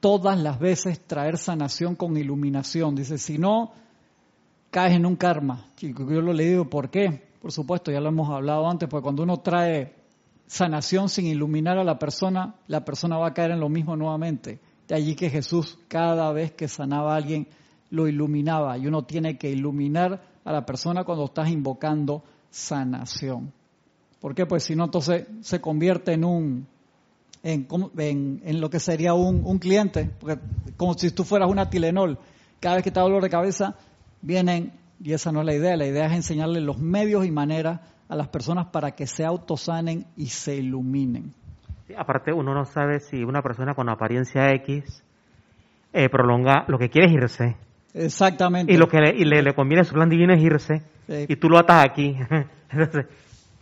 [0.00, 2.96] todas las veces traer sanación con iluminación.
[2.96, 3.72] Dice, si no,
[4.70, 5.66] caes en un karma.
[5.76, 7.28] Chico, yo lo le digo, ¿por qué?
[7.40, 9.94] Por supuesto, ya lo hemos hablado antes, porque cuando uno trae
[10.46, 14.58] sanación sin iluminar a la persona, la persona va a caer en lo mismo nuevamente.
[14.88, 17.46] De allí que Jesús cada vez que sanaba a alguien
[17.92, 23.52] lo iluminaba y uno tiene que iluminar a la persona cuando estás invocando sanación.
[24.18, 24.46] ¿Por qué?
[24.46, 26.66] Pues si no, entonces se convierte en un
[27.42, 27.66] en,
[27.98, 30.40] en, en lo que sería un, un cliente, porque
[30.76, 32.18] como si tú fueras una Tilenol.
[32.60, 33.76] Cada vez que te da dolor de cabeza,
[34.20, 37.80] vienen, y esa no es la idea, la idea es enseñarle los medios y maneras
[38.08, 41.34] a las personas para que se autosanen y se iluminen.
[41.96, 45.04] Aparte, uno no sabe si una persona con apariencia X
[45.92, 47.56] eh, prolonga, lo que quiere irse.
[47.94, 48.72] Exactamente.
[48.72, 50.82] Y lo que le, y le, le conviene a su plan divino es irse.
[51.06, 51.26] Sí.
[51.28, 52.16] Y tú lo atas aquí.
[52.70, 53.06] Entonces,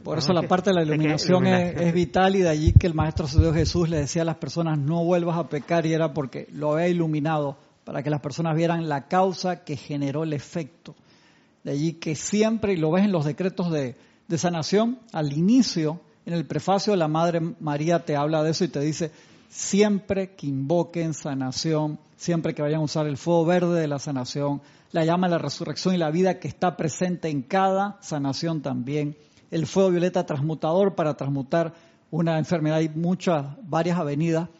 [0.02, 2.86] Por eso es la parte de la iluminación es, es vital y de allí que
[2.86, 6.14] el Maestro Dios Jesús le decía a las personas no vuelvas a pecar y era
[6.14, 10.94] porque lo había iluminado para que las personas vieran la causa que generó el efecto.
[11.64, 13.96] De allí que siempre, y lo ves en los decretos de,
[14.28, 18.68] de sanación, al inicio, en el prefacio, la Madre María te habla de eso y
[18.68, 19.10] te dice,
[19.48, 24.60] siempre que invoquen sanación, siempre que vayan a usar el fuego verde de la sanación,
[24.92, 29.16] la llama de la resurrección y la vida que está presente en cada sanación también,
[29.50, 31.72] el fuego violeta transmutador para transmutar
[32.10, 34.50] una enfermedad y muchas, varias avenidas,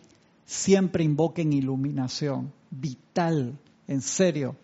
[0.46, 4.56] siempre invoquen iluminación, vital, en serio,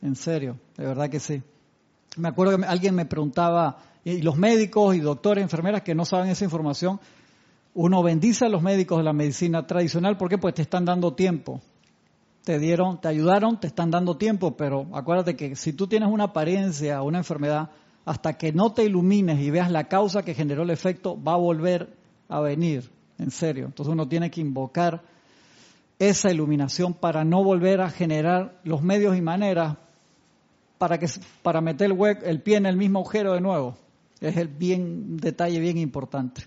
[0.00, 1.42] en serio, de verdad que sí.
[2.16, 6.30] Me acuerdo que alguien me preguntaba, y los médicos y doctores, enfermeras que no saben
[6.30, 7.00] esa información,
[7.74, 10.38] uno bendice a los médicos de la medicina tradicional, ¿por qué?
[10.38, 11.60] Pues te están dando tiempo.
[12.44, 16.24] Te dieron, te ayudaron, te están dando tiempo, pero acuérdate que si tú tienes una
[16.24, 17.70] apariencia, una enfermedad,
[18.04, 21.38] hasta que no te ilumines y veas la causa que generó el efecto, va a
[21.38, 21.88] volver
[22.28, 23.64] a venir, en serio.
[23.64, 25.02] Entonces uno tiene que invocar
[25.98, 29.76] esa iluminación para no volver a generar los medios y maneras
[30.76, 31.06] para que
[31.42, 33.76] para meter el, el pie en el mismo agujero de nuevo.
[34.20, 36.42] Es el bien detalle bien importante.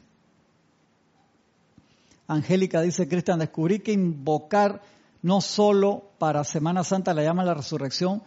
[2.27, 4.81] Angélica dice, Cristian, descubrí que invocar
[5.21, 8.21] no solo para Semana Santa la llama la resurrección,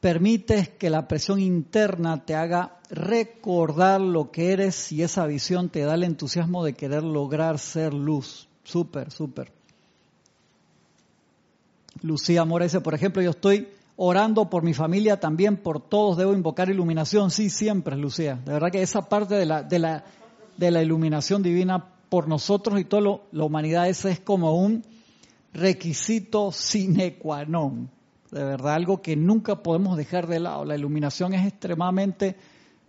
[0.00, 5.80] permite que la presión interna te haga recordar lo que eres y esa visión te
[5.80, 8.48] da el entusiasmo de querer lograr ser luz.
[8.64, 9.52] Súper, súper.
[12.02, 16.32] Lucía Mora dice, por ejemplo, yo estoy orando por mi familia, también por todos debo
[16.32, 17.30] invocar iluminación.
[17.30, 18.36] Sí, siempre, Lucía.
[18.36, 20.04] De verdad que esa parte de la, de la,
[20.56, 24.82] de la iluminación divina por nosotros y toda la humanidad, ese es como un
[25.52, 27.90] requisito sine qua non
[28.30, 30.64] de verdad algo que nunca podemos dejar de lado.
[30.64, 32.36] La iluminación es extremadamente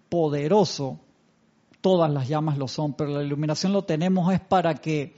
[0.10, 1.00] poderoso,
[1.82, 5.16] todas las llamas lo son, pero la iluminación lo tenemos es para que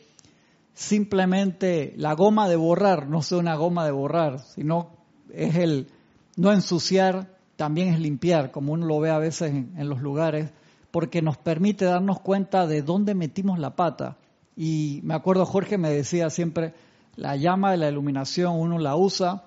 [0.74, 4.92] simplemente la goma de borrar no sea una goma de borrar, sino
[5.32, 5.88] es el
[6.36, 10.52] no ensuciar, también es limpiar, como uno lo ve a veces en, en los lugares,
[10.92, 14.18] porque nos permite darnos cuenta de dónde metimos la pata.
[14.56, 16.74] Y me acuerdo Jorge me decía siempre,
[17.16, 19.44] la llama de la iluminación uno la usa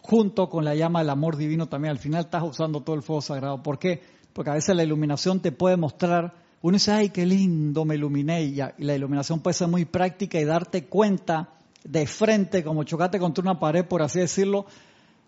[0.00, 1.90] junto con la llama del amor divino también.
[1.90, 3.62] Al final estás usando todo el fuego sagrado.
[3.62, 4.02] ¿Por qué?
[4.32, 8.42] Porque a veces la iluminación te puede mostrar, uno dice, ay, qué lindo, me iluminé,
[8.42, 11.50] y, la iluminación puede ser muy práctica y darte cuenta
[11.84, 14.66] de frente, como chocate contra una pared, por así decirlo,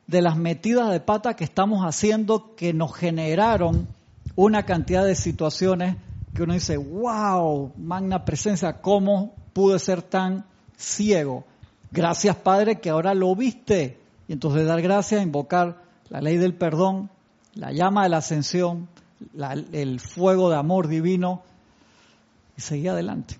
[0.07, 3.87] de las metidas de pata que estamos haciendo que nos generaron
[4.35, 5.97] una cantidad de situaciones
[6.35, 10.47] que uno dice, wow, magna presencia, ¿cómo pude ser tan
[10.81, 11.45] ciego?
[11.93, 13.99] Gracias Padre que ahora lo viste.
[14.29, 17.11] Y entonces dar gracias, invocar la ley del perdón,
[17.55, 18.89] la llama de la ascensión,
[19.73, 21.43] el fuego de amor divino
[22.57, 23.37] y seguir adelante.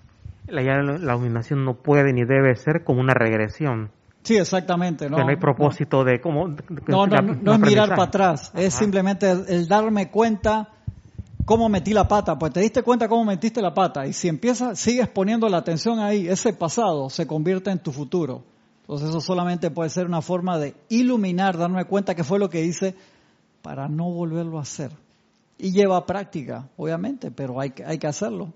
[0.47, 3.91] La, la iluminación no puede ni debe ser como una regresión.
[4.23, 5.09] Sí, exactamente.
[5.09, 6.47] No, no hay propósito de cómo...
[6.87, 10.69] No, no, no, es mirar para atrás, es simplemente el, darme cuenta
[11.51, 14.79] cómo metí la pata, pues te diste cuenta cómo metiste la pata y si empiezas,
[14.79, 18.45] sigues poniendo la atención ahí, ese pasado se convierte en tu futuro.
[18.83, 22.63] Entonces eso solamente puede ser una forma de iluminar, darme cuenta que fue lo que
[22.63, 22.95] hice
[23.61, 24.93] para no volverlo a hacer.
[25.57, 28.53] Y lleva práctica, obviamente, pero hay, hay que hacerlo.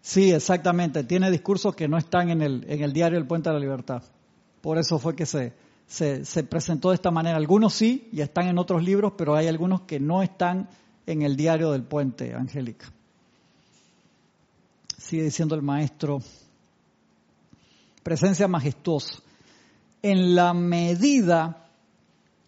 [0.00, 1.04] Sí, exactamente.
[1.04, 4.02] Tiene discursos que no están en el, en el diario El Puente de la Libertad.
[4.62, 5.52] Por eso fue que se,
[5.86, 7.36] se, se, presentó de esta manera.
[7.36, 10.68] Algunos sí y están en otros libros, pero hay algunos que no están
[11.06, 12.92] en el diario del Puente, Angélica
[15.04, 16.20] sigue diciendo el maestro,
[18.02, 19.18] presencia majestuosa.
[20.02, 21.68] En la medida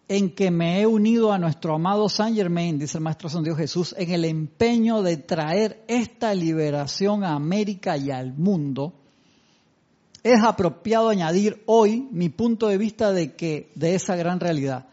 [0.07, 3.57] en que me he unido a nuestro amado Saint Germain, dice el Maestro San Dios
[3.57, 8.93] Jesús, en el empeño de traer esta liberación a América y al mundo,
[10.23, 14.85] es apropiado añadir hoy mi punto de vista de que de esa gran realidad.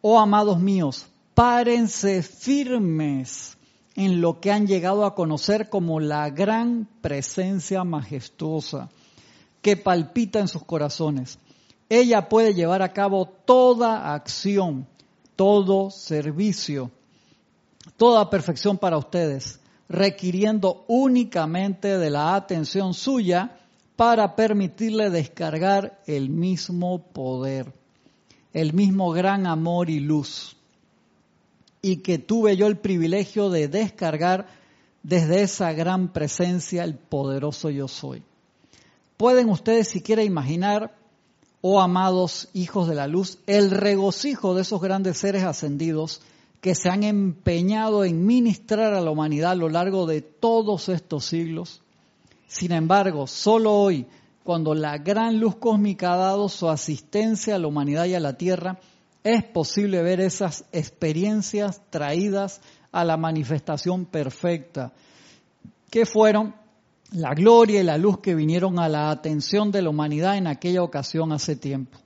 [0.00, 3.56] Oh amados míos, párense firmes
[3.94, 8.90] en lo que han llegado a conocer como la gran presencia majestuosa
[9.62, 11.38] que palpita en sus corazones.
[11.88, 14.86] Ella puede llevar a cabo toda acción,
[15.34, 16.90] todo servicio,
[17.96, 23.60] toda perfección para ustedes, requiriendo únicamente de la atención suya
[23.96, 27.72] para permitirle descargar el mismo poder,
[28.52, 30.56] el mismo gran amor y luz
[31.82, 34.48] y que tuve yo el privilegio de descargar
[35.02, 38.22] desde esa gran presencia el poderoso yo soy.
[39.16, 40.96] Pueden ustedes siquiera imaginar,
[41.60, 46.22] oh amados hijos de la luz, el regocijo de esos grandes seres ascendidos
[46.60, 51.24] que se han empeñado en ministrar a la humanidad a lo largo de todos estos
[51.24, 51.82] siglos.
[52.46, 54.06] Sin embargo, solo hoy,
[54.44, 58.36] cuando la gran luz cósmica ha dado su asistencia a la humanidad y a la
[58.36, 58.78] tierra,
[59.24, 62.60] es posible ver esas experiencias traídas
[62.92, 64.92] a la manifestación perfecta,
[65.90, 66.54] que fueron
[67.12, 70.82] la gloria y la luz que vinieron a la atención de la humanidad en aquella
[70.82, 71.98] ocasión hace tiempo.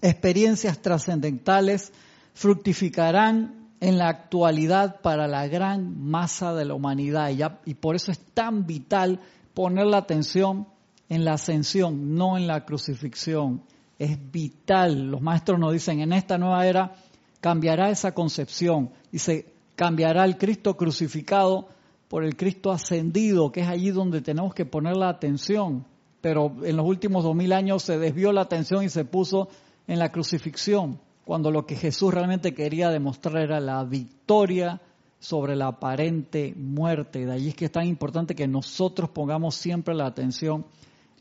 [0.00, 1.92] Experiencias trascendentales
[2.34, 7.30] fructificarán en la actualidad para la gran masa de la humanidad
[7.66, 9.20] y, por eso es tan vital
[9.52, 10.66] poner la atención
[11.10, 13.62] en la ascensión, no en la crucifixión
[13.98, 15.10] es vital.
[15.10, 16.94] Los maestros nos dicen, en esta nueva era
[17.42, 21.68] cambiará esa concepción y se cambiará el Cristo crucificado
[22.08, 25.84] por el Cristo ascendido, que es allí donde tenemos que poner la atención.
[26.22, 29.50] Pero en los últimos dos mil años se desvió la atención y se puso
[29.86, 34.80] en la crucifixión, cuando lo que Jesús realmente quería demostrar era la victoria
[35.18, 37.24] sobre la aparente muerte.
[37.24, 40.66] De allí es que es tan importante que nosotros pongamos siempre la atención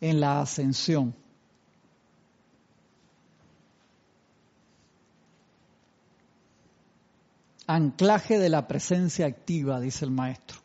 [0.01, 1.16] en la ascensión.
[7.68, 10.60] anclaje de la presencia activa, dice el maestro.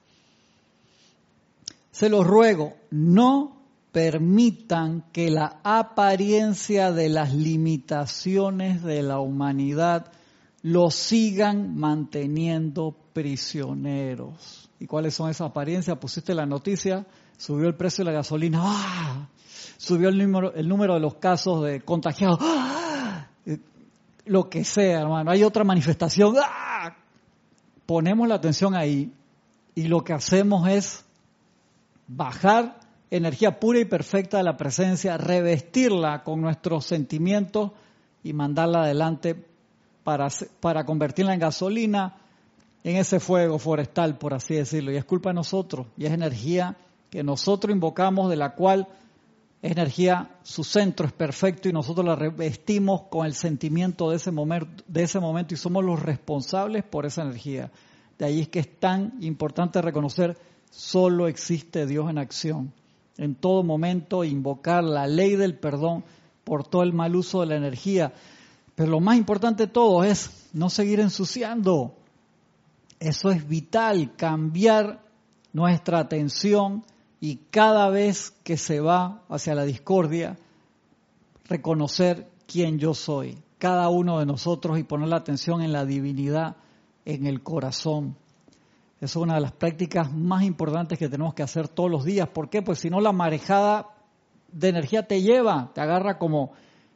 [1.91, 3.58] Se los ruego, no
[3.93, 10.13] permitan que la apariencia de las limitaciones de la humanidad
[10.63, 14.71] los sigan manteniendo prisioneros.
[14.81, 15.99] ¿Y cuáles son esas apariencias?
[15.99, 19.29] Pusiste la noticia, subió el precio de la gasolina, ¡ah!
[19.77, 23.27] subió el número, de los casos de contagiados, ¡ah!
[23.47, 23.59] Eh,
[24.27, 25.31] lo que sea, hermano.
[25.31, 26.97] Hay otra manifestación, ¡ah!
[27.87, 29.13] ponemos la atención ahí
[29.75, 31.05] y lo que hacemos es
[32.07, 32.79] bajar
[33.11, 37.73] energía pura y perfecta de la presencia, revestirla con nuestros sentimientos
[38.23, 39.37] y mandarla adelante
[40.05, 40.29] para,
[40.61, 42.17] para convertirla en gasolina
[42.85, 44.93] en ese fuego forestal, por así decirlo.
[44.93, 46.77] Y es culpa de nosotros, y es energía
[47.11, 48.87] que nosotros invocamos, de la cual
[49.63, 54.31] es energía, su centro es perfecto y nosotros la revestimos con el sentimiento de ese,
[54.31, 57.73] momento, de ese momento y somos los responsables por esa energía.
[58.19, 60.39] De ahí es que es tan importante reconocer,
[60.71, 62.73] solo existe Dios en acción
[63.19, 66.05] en todo momento, invocar la ley del perdón
[66.45, 68.13] por todo el mal uso de la energía.
[68.75, 71.95] Pero lo más importante de todo es no seguir ensuciando.
[73.01, 75.03] Eso es vital, cambiar
[75.53, 76.85] nuestra atención
[77.21, 80.37] y cada vez que se va hacia la discordia,
[81.45, 86.57] reconocer quién yo soy, cada uno de nosotros y poner la atención en la divinidad
[87.05, 88.17] en el corazón
[89.01, 92.29] es una de las prácticas más importantes que tenemos que hacer todos los días.
[92.29, 92.63] ¿Por qué?
[92.63, 93.87] Pues si no la marejada
[94.51, 96.53] de energía te lleva, te agarra como,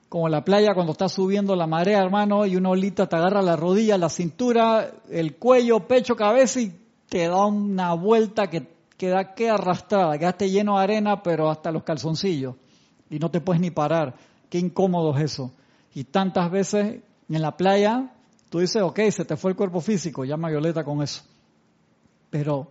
[0.09, 3.55] como la playa cuando está subiendo la marea, hermano, y una olita te agarra la
[3.55, 6.77] rodilla, la cintura, el cuello, pecho, cabeza y
[7.09, 11.85] te da una vuelta que queda que arrastrada, quedaste lleno de arena, pero hasta los
[11.85, 12.57] calzoncillos.
[13.11, 14.15] Y no te puedes ni parar.
[14.49, 15.53] Qué incómodo es eso.
[15.95, 18.11] Y tantas veces en la playa,
[18.49, 21.23] tú dices, ok, se te fue el cuerpo físico, llama Violeta con eso
[22.33, 22.69] pero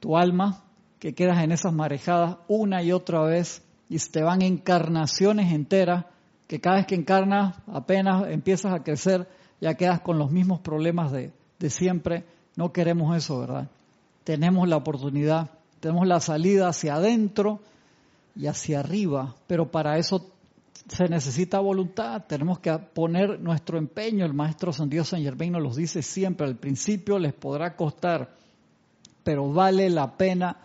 [0.00, 0.64] tu alma,
[0.98, 6.06] que quedas en esas marejadas una y otra vez y te van encarnaciones enteras,
[6.48, 9.28] que cada vez que encarnas apenas empiezas a crecer,
[9.60, 12.24] ya quedas con los mismos problemas de, de siempre.
[12.56, 13.68] No queremos eso, ¿verdad?
[14.24, 17.60] Tenemos la oportunidad, tenemos la salida hacia adentro
[18.34, 20.24] y hacia arriba, pero para eso
[20.88, 24.24] se necesita voluntad, tenemos que poner nuestro empeño.
[24.24, 28.45] El maestro San Dios San Germain nos lo dice siempre, al principio les podrá costar
[29.26, 30.56] pero vale la pena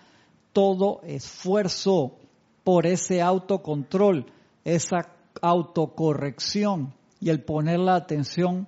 [0.53, 2.19] todo esfuerzo
[2.63, 4.31] por ese autocontrol,
[4.63, 5.09] esa
[5.41, 8.67] autocorrección y el poner la atención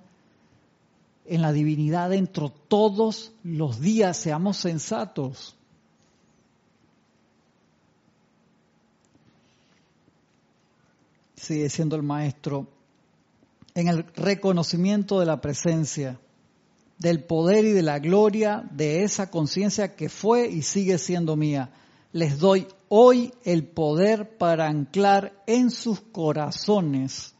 [1.26, 5.56] en la divinidad dentro todos los días, seamos sensatos.
[11.36, 12.66] Sigue siendo el maestro
[13.76, 16.18] en el reconocimiento de la presencia
[16.98, 21.70] del poder y de la gloria de esa conciencia que fue y sigue siendo mía.
[22.12, 27.34] Les doy hoy el poder para anclar en sus corazones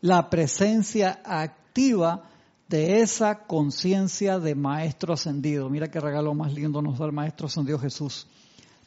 [0.00, 2.24] la presencia activa
[2.68, 5.70] de esa conciencia de Maestro Ascendido.
[5.70, 8.26] Mira qué regalo más lindo nos da el Maestro Ascendido Jesús.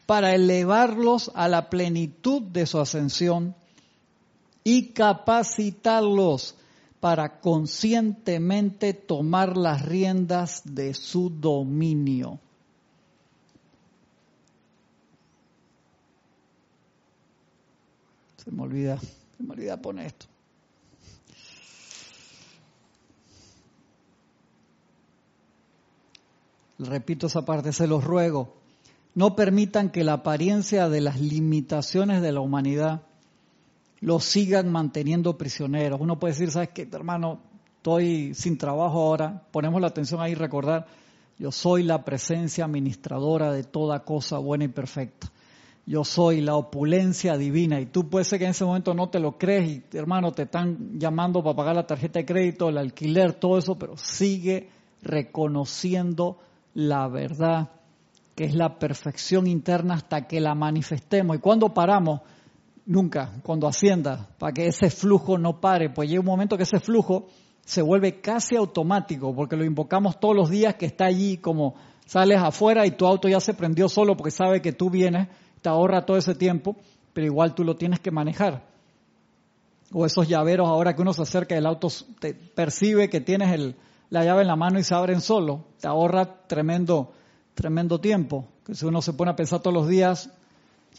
[0.06, 3.56] Para elevarlos a la plenitud de su ascensión
[4.64, 6.56] y capacitarlos
[7.02, 12.40] para conscientemente tomar las riendas de su dominio.
[18.38, 20.28] Se me olvida, se me olvida poner esto.
[26.78, 28.58] Repito esa parte, se los ruego.
[29.16, 33.02] No permitan que la apariencia de las limitaciones de la humanidad
[34.02, 36.02] los sigan manteniendo prisioneros.
[36.02, 37.40] Uno puede decir, ¿sabes qué, hermano?
[37.78, 39.44] Estoy sin trabajo ahora.
[39.52, 40.88] Ponemos la atención ahí, recordar,
[41.38, 45.32] yo soy la presencia administradora de toda cosa buena y perfecta.
[45.86, 49.20] Yo soy la opulencia divina y tú puedes ser que en ese momento no te
[49.20, 53.34] lo crees y hermano te están llamando para pagar la tarjeta de crédito, el alquiler,
[53.34, 54.70] todo eso, pero sigue
[55.02, 56.38] reconociendo
[56.76, 57.72] la verdad
[58.36, 61.36] que es la perfección interna hasta que la manifestemos.
[61.36, 62.22] Y cuando paramos,
[62.86, 66.80] nunca, cuando ascienda, para que ese flujo no pare, pues llega un momento que ese
[66.80, 67.28] flujo
[67.64, 71.76] se vuelve casi automático, porque lo invocamos todos los días que está allí, como
[72.06, 75.28] sales afuera y tu auto ya se prendió solo porque sabe que tú vienes,
[75.62, 76.76] te ahorra todo ese tiempo,
[77.14, 78.64] pero igual tú lo tienes que manejar.
[79.94, 83.76] O esos llaveros ahora que uno se acerca el auto te percibe que tienes el,
[84.10, 87.12] la llave en la mano y se abren solo, te ahorra tremendo,
[87.54, 88.48] tremendo tiempo.
[88.66, 90.30] Que si uno se pone a pensar todos los días,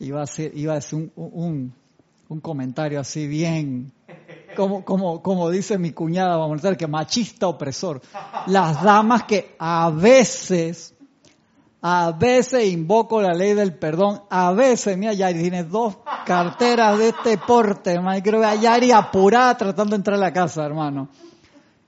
[0.04, 1.72] iba a ser, iba a ser un,
[2.28, 3.92] un, comentario así bien,
[4.56, 8.00] como, como, como dice mi cuñada, vamos a decir, que machista opresor.
[8.46, 10.94] Las damas que a veces
[11.84, 14.22] A veces invoco la ley del perdón.
[14.30, 18.22] A veces, mira, Yari tiene dos carteras de este porte, hermano.
[18.22, 21.08] Creo que a Yari apurada tratando de entrar a la casa, hermano.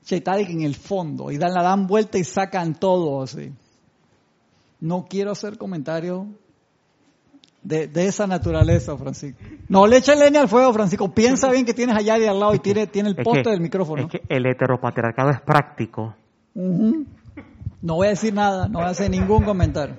[0.04, 1.30] Cheitadi en el fondo.
[1.30, 3.52] Y dan la dan vuelta y sacan todo así.
[4.80, 6.26] No quiero hacer comentarios
[7.64, 9.40] de, esa naturaleza, Francisco.
[9.68, 11.12] No le eches leña al fuego, Francisco.
[11.12, 14.02] Piensa bien que tienes a Yari al lado y tiene, tiene el poste del micrófono.
[14.02, 16.14] Es que el heteropatriarcado es práctico.
[16.54, 19.96] No voy a decir nada, no voy a hacer ningún comentario.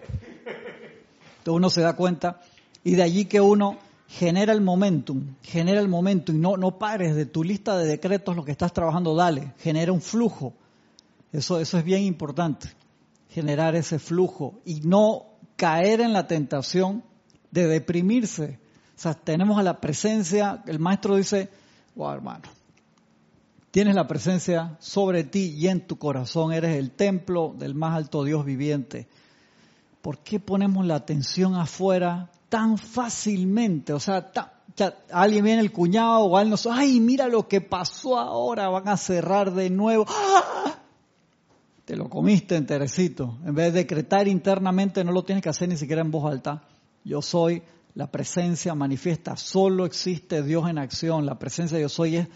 [1.39, 2.41] Entonces uno se da cuenta
[2.83, 7.15] y de allí que uno genera el momentum, genera el momentum y no, no pares
[7.15, 10.53] de tu lista de decretos lo que estás trabajando, dale, genera un flujo.
[11.31, 12.69] Eso, eso es bien importante,
[13.29, 17.03] generar ese flujo y no caer en la tentación
[17.51, 18.59] de deprimirse.
[18.95, 21.49] O sea, tenemos a la presencia, el maestro dice,
[21.95, 22.43] wow hermano,
[23.75, 26.53] Tienes la presencia sobre ti y en tu corazón.
[26.53, 29.05] Eres el templo del más alto Dios viviente.
[30.01, 33.91] ¿Por qué ponemos la atención afuera tan fácilmente?
[33.91, 34.31] O sea,
[35.11, 38.95] alguien viene el cuñado o alguien nos, ay, mira lo que pasó ahora, van a
[38.95, 40.05] cerrar de nuevo.
[40.07, 40.77] ¡Ah!
[41.83, 43.39] Te lo comiste enterecito.
[43.45, 46.63] En vez de decretar internamente, no lo tienes que hacer ni siquiera en voz alta.
[47.05, 47.61] Yo soy
[47.93, 49.37] la presencia manifiesta.
[49.37, 51.25] Solo existe Dios en acción.
[51.25, 52.27] La presencia de yo soy es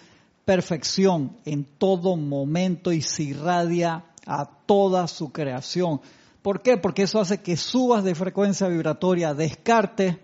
[0.45, 5.99] perfección en todo momento y se irradia a toda su creación.
[6.41, 6.77] ¿Por qué?
[6.77, 10.19] Porque eso hace que subas de frecuencia vibratoria, descarte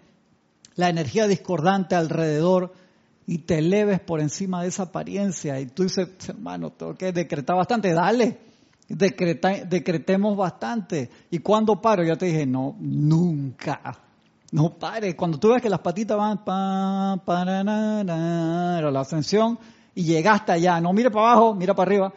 [0.75, 2.73] la energía discordante alrededor
[3.27, 5.59] y te eleves por encima de esa apariencia.
[5.59, 8.39] Y tú dices, hermano, tengo que decretar bastante, dale,
[8.87, 11.09] decretemos bastante.
[11.31, 12.03] ¿Y cuando paro?
[12.03, 14.04] Ya te dije, no, nunca.
[14.55, 15.17] No pare.
[15.17, 19.59] Cuando tú ves que las patitas van, pa, para, la ascensión,
[19.93, 20.79] y llegaste allá.
[20.79, 22.13] No mire para abajo, mira para arriba.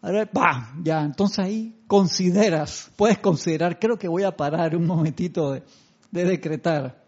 [0.00, 1.02] A ver, va, ya.
[1.02, 5.62] Entonces ahí consideras, puedes considerar, creo que voy a parar un momentito de,
[6.10, 7.00] decretar.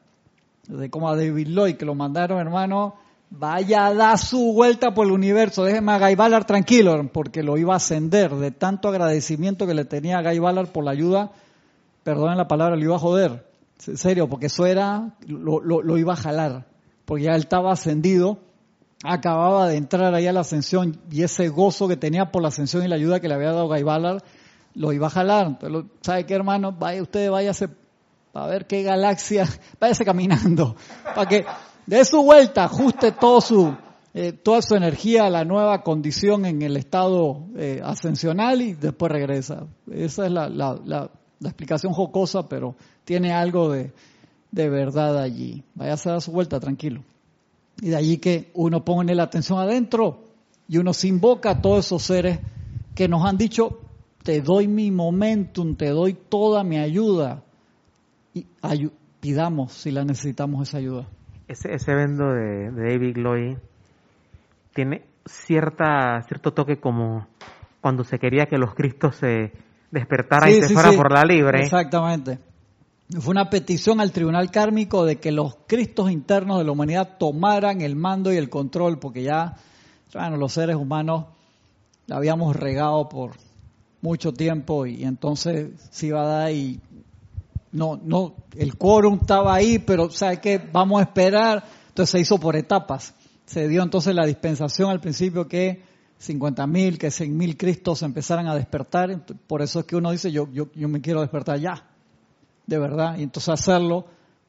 [0.69, 2.95] De como a David Lloyd, que lo mandaron, hermano,
[3.31, 5.65] vaya a dar su vuelta por el universo.
[5.65, 9.85] Déjeme a Guy Ballard tranquilo, porque lo iba a ascender de tanto agradecimiento que le
[9.85, 11.33] tenía a Guy Ballard por la ayuda.
[12.05, 13.54] Perdonen la palabra, lo iba a joder.
[13.87, 16.66] En serio, porque eso era, lo, lo iba a jalar.
[17.05, 18.39] Porque ya él estaba ascendido
[19.05, 22.85] acababa de entrar ahí a la ascensión y ese gozo que tenía por la ascensión
[22.85, 24.22] y la ayuda que le había dado Guy Ballard,
[24.75, 25.47] lo iba a jalar.
[25.47, 26.72] Entonces, ¿sabe qué, hermano?
[26.72, 27.68] Vaya, usted váyase
[28.33, 29.47] a ver qué galaxia,
[29.81, 30.75] váyase caminando,
[31.14, 31.45] para que
[31.87, 33.77] de su vuelta ajuste todo su,
[34.14, 39.12] eh, toda su energía a la nueva condición en el estado eh, ascensional y después
[39.12, 39.66] regresa.
[39.93, 41.11] Esa es la, la, la,
[41.43, 42.75] explicación jocosa, pero
[43.05, 43.93] tiene algo de,
[44.51, 45.63] de verdad allí.
[45.75, 47.03] Váyase a dar su vuelta, tranquilo.
[47.81, 50.25] Y de allí que uno pone la atención adentro
[50.69, 52.39] y uno se invoca a todos esos seres
[52.95, 53.81] que nos han dicho,
[54.23, 57.43] te doy mi momentum, te doy toda mi ayuda.
[58.33, 58.47] Y
[59.21, 61.07] pidamos si la necesitamos esa ayuda.
[61.49, 63.57] Ese, ese evento de, David Lloyd
[64.73, 67.27] tiene cierta, cierto toque como
[67.81, 69.53] cuando se quería que los cristos se
[69.91, 71.61] despertaran y se fueran por la libre.
[71.61, 72.39] Exactamente.
[73.11, 77.83] Fue una petición al tribunal kármico de que los cristos internos de la humanidad tomaran
[77.83, 79.57] el mando y el control, porque ya,
[80.15, 81.27] bueno, los seres humanos
[82.07, 83.33] la habíamos regado por
[84.01, 86.81] mucho tiempo y entonces se iba a dar y
[87.73, 90.59] no, no, el quórum estaba ahí, pero ¿sabe qué?
[90.73, 91.63] Vamos a esperar.
[91.89, 93.15] Entonces se hizo por etapas.
[93.45, 95.83] Se dio entonces la dispensación al principio que
[96.19, 99.27] 50 mil, que 100 mil cristos empezaran a despertar.
[99.47, 101.94] Por eso es que uno dice, yo, yo, yo me quiero despertar ya
[102.67, 104.07] de verdad, y entonces hacerlo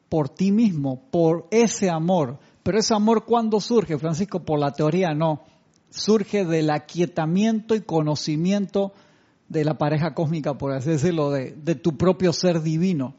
[0.09, 2.39] por ti mismo, por ese amor.
[2.63, 4.39] Pero ese amor, ¿cuándo surge, Francisco?
[4.43, 5.41] Por la teoría no.
[5.89, 8.93] Surge del aquietamiento y conocimiento
[9.49, 13.13] de la pareja cósmica, por así decirlo, de, de tu propio ser divino.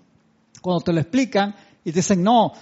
[0.61, 2.53] Cuando te lo explican y te dicen, no,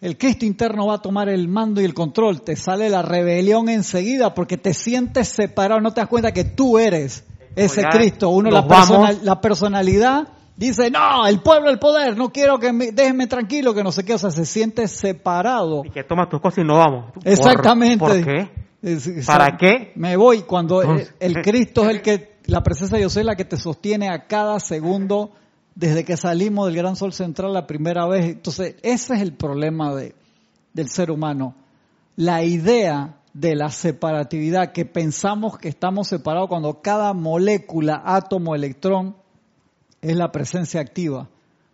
[0.00, 3.68] el Cristo interno va a tomar el mando y el control, te sale la rebelión
[3.68, 7.24] enseguida porque te sientes separado, no te das cuenta que tú eres
[7.56, 12.72] ese Cristo, uno la, la personalidad Dice, no, el pueblo, el poder, no quiero que
[12.72, 15.82] me, déjenme tranquilo, que no sé qué, o sea, se siente separado.
[15.84, 17.12] Y que toma tus cosas y no vamos.
[17.24, 17.98] Exactamente.
[17.98, 18.50] ¿Por, qué?
[19.26, 19.92] ¿Para qué?
[19.96, 23.44] Me voy cuando el, Cristo es el que, la presencia de Dios es la que
[23.44, 25.32] te sostiene a cada segundo
[25.74, 28.26] desde que salimos del gran sol central la primera vez.
[28.26, 30.14] Entonces, ese es el problema de,
[30.72, 31.56] del ser humano.
[32.14, 39.16] La idea de la separatividad, que pensamos que estamos separados cuando cada molécula, átomo, electrón,
[40.10, 41.28] es la presencia activa.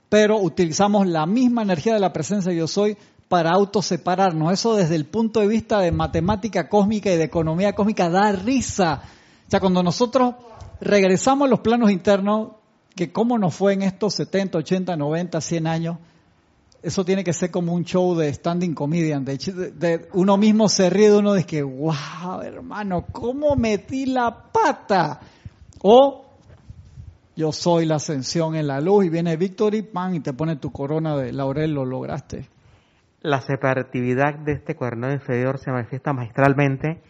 [0.08, 2.96] Pero utilizamos la misma energía de la presencia yo soy
[3.28, 4.52] para autosepararnos.
[4.52, 9.02] Eso desde el punto de vista de matemática cósmica y de economía cósmica da risa.
[9.46, 10.34] O sea, cuando nosotros
[10.80, 12.52] regresamos a los planos internos,
[12.94, 15.98] que cómo nos fue en estos 70, 80, 90, 100 años,
[16.82, 19.24] eso tiene que ser como un show de standing comedian.
[19.24, 25.20] De, uno mismo se ríe de uno de que, wow, hermano, ¿cómo metí la pata?
[25.82, 26.29] O
[27.36, 30.72] yo soy la ascensión en la luz y viene Victory, pan, y te pone tu
[30.72, 32.48] corona de laurel, lo lograste.
[33.22, 37.00] La separatividad de este cuerno inferior se manifiesta magistralmente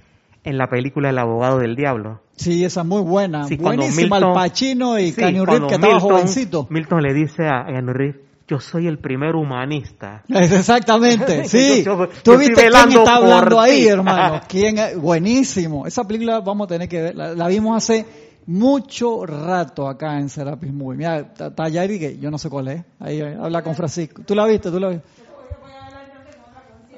[0.43, 2.21] en la película El abogado del diablo.
[2.37, 3.45] Sí, esa es muy buena.
[3.45, 6.67] Sí, Buenísima, Milton, Al Pacino y sí, Keanu Reeves, que estaba jovencito.
[6.71, 8.17] Milton le dice a Keanu Reeves,
[8.51, 10.25] yo soy el primer humanista.
[10.29, 11.85] Exactamente, sí.
[12.25, 14.41] Tú viste quién está hablando ahí, hermano.
[14.49, 15.87] ¿Quién Buenísimo.
[15.87, 17.15] Esa película vamos a tener que ver.
[17.15, 18.05] La, vimos hace
[18.51, 20.99] mucho rato acá en Serapis Movie.
[20.99, 22.85] Mira, está Yairi, que yo no sé cuál es.
[22.99, 24.23] Ahí habla con Francisco.
[24.27, 24.73] ¿Tú la viste?
[24.73, 25.05] ¿Tú la viste?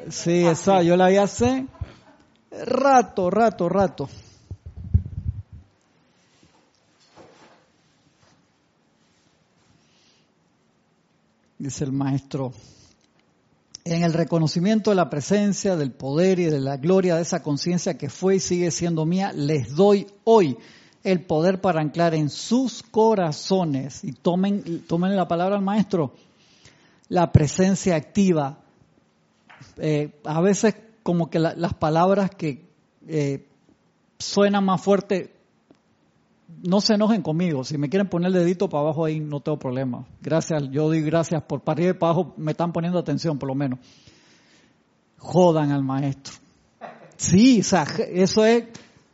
[0.09, 1.66] Sí, esa, yo la vi hace
[2.64, 4.09] rato, rato, rato.
[11.59, 12.53] dice el maestro,
[13.84, 17.96] en el reconocimiento de la presencia, del poder y de la gloria de esa conciencia
[17.96, 20.59] que fue y sigue siendo mía, les doy hoy
[21.05, 26.14] el poder para anclar en sus corazones, y tomen, tomen la palabra al maestro,
[27.09, 28.59] la presencia activa.
[29.78, 32.64] Eh, a veces como que las palabras que
[33.07, 33.46] eh,
[34.18, 35.32] suenan más fuerte
[36.62, 37.64] no se enojen conmigo.
[37.64, 40.07] Si me quieren poner el dedito para abajo ahí, no tengo problema.
[40.20, 43.48] Gracias, yo doy gracias por para arriba y para abajo, me están poniendo atención por
[43.48, 43.78] lo menos.
[45.18, 46.34] Jodan al maestro.
[47.16, 48.64] Sí, o sea, eso es,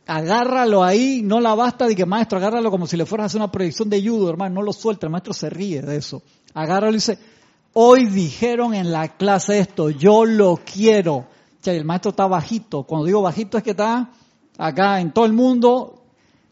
[0.09, 3.41] agárralo ahí, no la basta de que maestro, agárralo como si le fueras a hacer
[3.41, 6.23] una proyección de judo, hermano, no lo suelta, el maestro se ríe de eso.
[6.55, 7.19] Agárralo y dice,
[7.73, 11.27] hoy dijeron en la clase esto, yo lo quiero.
[11.63, 14.09] El maestro está bajito, cuando digo bajito es que está
[14.57, 15.99] acá en todo el mundo,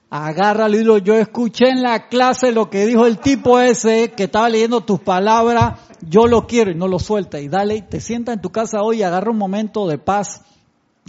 [0.10, 4.24] Agárralo y lo, yo escuché en la clase lo que dijo el tipo ese que
[4.24, 7.42] estaba leyendo tus palabras, yo lo quiero y no lo suelta.
[7.42, 10.46] Y dale, te sienta en tu casa hoy y agarra un momento de paz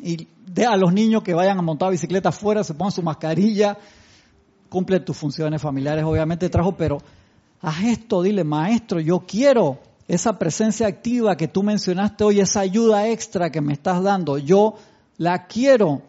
[0.02, 3.76] y de a los niños que vayan a montar bicicleta afuera, se pongan su mascarilla,
[4.68, 6.98] cumple tus funciones familiares, obviamente trajo, pero
[7.60, 13.08] haz esto, dile, maestro, yo quiero esa presencia activa que tú mencionaste hoy, esa ayuda
[13.08, 14.74] extra que me estás dando, yo
[15.18, 16.02] la quiero.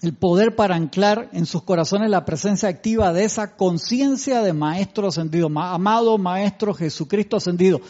[0.00, 5.08] El poder para anclar en sus corazones la presencia activa de esa conciencia de Maestro
[5.08, 7.80] ascendido, amado Maestro Jesucristo ascendido.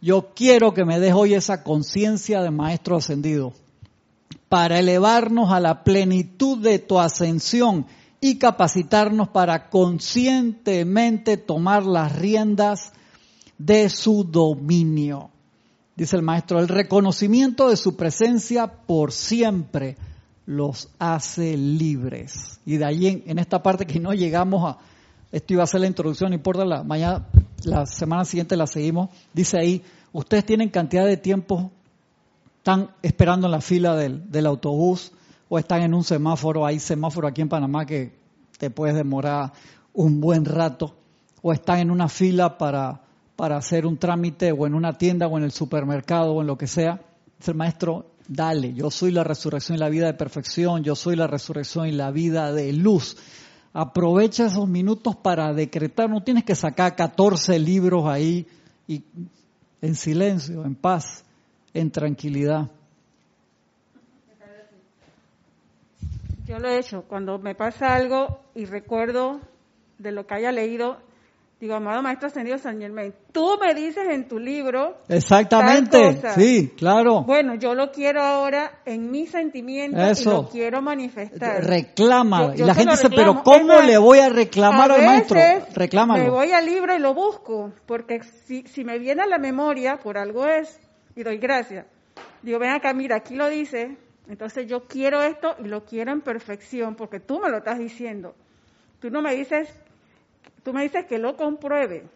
[0.00, 3.52] Yo quiero que me des hoy esa conciencia de Maestro ascendido
[4.48, 7.86] para elevarnos a la plenitud de tu ascensión
[8.20, 12.92] y capacitarnos para conscientemente tomar las riendas
[13.58, 15.30] de su dominio.
[15.96, 19.96] Dice el maestro, el reconocimiento de su presencia por siempre
[20.44, 22.60] los hace libres.
[22.64, 24.78] Y de ahí en, esta parte que no llegamos a,
[25.32, 27.26] esto iba a ser la introducción, no importa, la, mañana,
[27.64, 29.82] la semana siguiente la seguimos, dice ahí,
[30.12, 31.72] ustedes tienen cantidad de tiempo,
[32.66, 35.12] están esperando en la fila del, del autobús
[35.48, 38.18] o están en un semáforo, hay semáforo aquí en Panamá que
[38.58, 39.52] te puedes demorar
[39.92, 40.96] un buen rato,
[41.42, 43.02] o están en una fila para,
[43.36, 46.58] para hacer un trámite o en una tienda o en el supermercado o en lo
[46.58, 47.00] que sea.
[47.38, 51.14] Dice el maestro, Dale, yo soy la resurrección y la vida de perfección, yo soy
[51.14, 53.16] la resurrección y la vida de luz.
[53.74, 58.48] Aprovecha esos minutos para decretar, no tienes que sacar 14 libros ahí
[58.88, 59.04] y
[59.80, 61.25] en silencio, en paz,
[61.76, 62.70] en tranquilidad.
[66.46, 69.40] Yo lo he hecho, cuando me pasa algo y recuerdo
[69.98, 70.98] de lo que haya leído,
[71.58, 74.98] Digo, amado Maestro Ascendido San Germain, tú me dices en tu libro.
[75.08, 77.22] Exactamente, sí, claro.
[77.22, 81.64] Bueno, yo lo quiero ahora en mi sentimiento y lo quiero manifestar.
[81.64, 82.52] Reclama.
[82.54, 85.40] y la gente dice, pero ¿cómo le voy a reclamar al maestro?
[85.72, 86.24] Reclámalo.
[86.24, 89.96] Me voy al libro y lo busco, porque si, si me viene a la memoria,
[89.96, 90.78] por algo es,
[91.16, 91.86] y doy gracias.
[92.42, 93.96] Digo, ven acá, mira, aquí lo dice,
[94.28, 98.36] entonces yo quiero esto y lo quiero en perfección, porque tú me lo estás diciendo.
[99.00, 99.68] Tú no me dices
[100.66, 102.08] tú me dices que lo compruebe.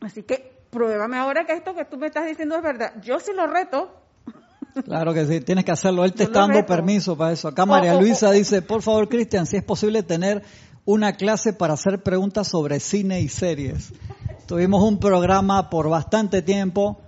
[0.00, 2.92] Así que pruébame ahora que esto que tú me estás diciendo es verdad.
[3.02, 3.90] Yo sí lo reto.
[4.84, 6.04] Claro que sí, tienes que hacerlo.
[6.04, 7.48] Él te está dando permiso para eso.
[7.48, 10.44] Acá María Luisa dice, por favor, Cristian, si es posible tener
[10.84, 13.92] una clase para hacer preguntas sobre cine y series.
[14.46, 17.00] Tuvimos un programa por bastante tiempo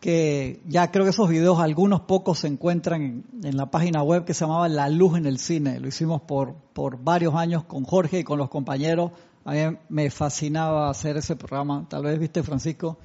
[0.00, 4.24] que ya creo que esos videos, algunos pocos se encuentran en, en, la página web
[4.24, 5.78] que se llamaba La Luz en el Cine.
[5.78, 9.12] Lo hicimos por, por varios años con Jorge y con los compañeros
[9.44, 11.86] a mí me fascinaba hacer ese programa.
[11.88, 12.98] Tal vez, viste, Francisco,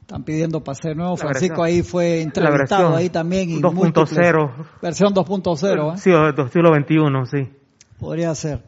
[0.00, 1.16] están pidiendo para hacer nuevo.
[1.16, 3.60] Francisco ahí fue entrevistado ahí también.
[3.60, 4.50] 2.0.
[4.80, 5.94] Versión 2.0.
[5.94, 5.98] ¿eh?
[5.98, 7.52] Sí, del siglo XXI, sí.
[7.98, 8.62] Podría ser.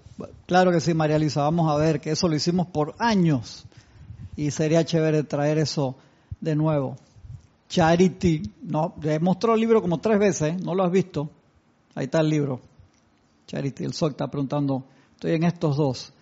[0.46, 1.42] Claro que sí, María Lisa.
[1.42, 3.66] Vamos a ver que eso lo hicimos por años.
[4.36, 5.96] y sería chévere traer eso
[6.40, 6.96] de nuevo.
[7.72, 10.56] Charity, no, le mostrado el libro como tres veces, ¿eh?
[10.62, 11.30] no lo has visto.
[11.94, 12.60] Ahí está el libro.
[13.46, 16.12] Charity, el sol está preguntando, estoy en estos dos.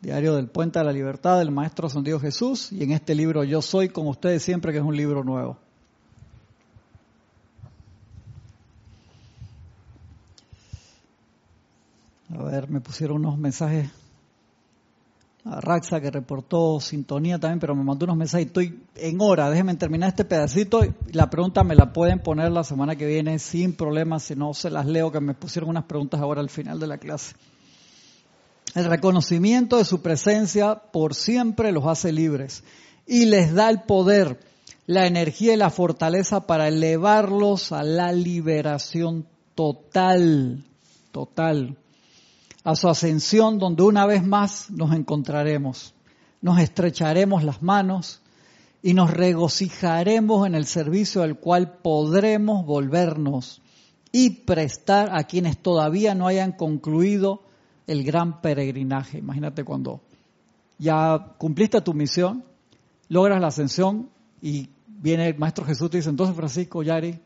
[0.00, 3.60] Diario del Puente de la Libertad del Maestro Santiago Jesús y en este libro Yo
[3.60, 5.58] Soy con ustedes siempre, que es un libro nuevo.
[12.34, 13.90] A ver, me pusieron unos mensajes
[15.44, 18.46] a Raxa que reportó sintonía también, pero me mandó unos mensajes.
[18.46, 20.80] Estoy en hora, déjenme terminar este pedacito.
[21.12, 24.70] La pregunta me la pueden poner la semana que viene sin problema, si no se
[24.70, 27.34] las leo, que me pusieron unas preguntas ahora al final de la clase.
[28.74, 32.64] El reconocimiento de su presencia por siempre los hace libres
[33.06, 34.40] y les da el poder,
[34.86, 40.64] la energía y la fortaleza para elevarlos a la liberación total,
[41.12, 41.76] total
[42.64, 45.94] a su ascensión donde una vez más nos encontraremos.
[46.40, 48.22] Nos estrecharemos las manos
[48.82, 53.62] y nos regocijaremos en el servicio al cual podremos volvernos
[54.12, 57.42] y prestar a quienes todavía no hayan concluido
[57.86, 59.18] el gran peregrinaje.
[59.18, 60.00] Imagínate cuando
[60.78, 62.44] ya cumpliste tu misión,
[63.08, 64.08] logras la ascensión
[64.40, 67.18] y viene el Maestro Jesús y dice, entonces Francisco, Yari,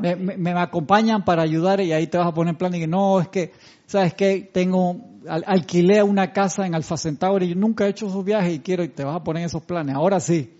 [0.00, 3.28] me, acompañan para ayudar y ahí te vas a poner en plan y no, es
[3.28, 3.52] que,
[3.86, 4.48] ¿sabes qué?
[4.52, 4.96] Tengo,
[5.28, 8.88] alquilé una casa en Alfa Centauri y nunca he hecho esos viajes y quiero y
[8.88, 9.94] te vas a poner esos planes.
[9.94, 10.58] Ahora sí,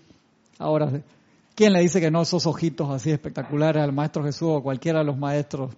[0.57, 1.01] ahora sí.
[1.55, 5.05] ¿Quién le dice que no esos ojitos así espectaculares al Maestro Jesús o cualquiera de
[5.05, 5.75] los maestros?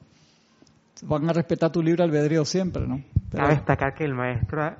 [1.03, 3.01] Van a respetar tu libre albedrío siempre, ¿no?
[3.32, 4.76] Cabe destacar que el Maestro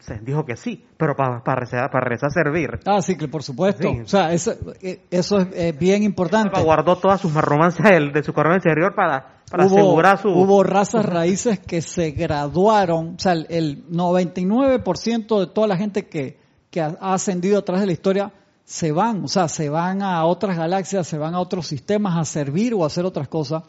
[0.00, 2.80] se dijo que sí, pero para, para, rezar, para rezar servir.
[2.86, 3.90] Ah, sí, que por supuesto.
[3.90, 6.62] O sea, eso, eh, eso es bien importante.
[6.62, 10.28] Guardó todas sus marromancias de, su corona anterior para, para asegurar su...
[10.28, 16.38] Hubo razas raíces que se graduaron, o sea, el, 99% de toda la gente que,
[16.70, 18.32] que ha ascendido a través de la historia
[18.64, 22.24] se van, o sea, se van a otras galaxias, se van a otros sistemas a
[22.24, 23.62] servir o a hacer otras cosas.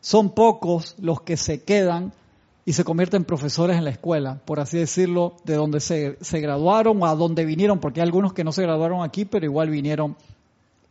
[0.00, 2.12] Son pocos los que se quedan
[2.70, 6.38] y se convierten en profesores en la escuela, por así decirlo, de donde se, se
[6.38, 9.70] graduaron o a donde vinieron, porque hay algunos que no se graduaron aquí, pero igual
[9.70, 10.16] vinieron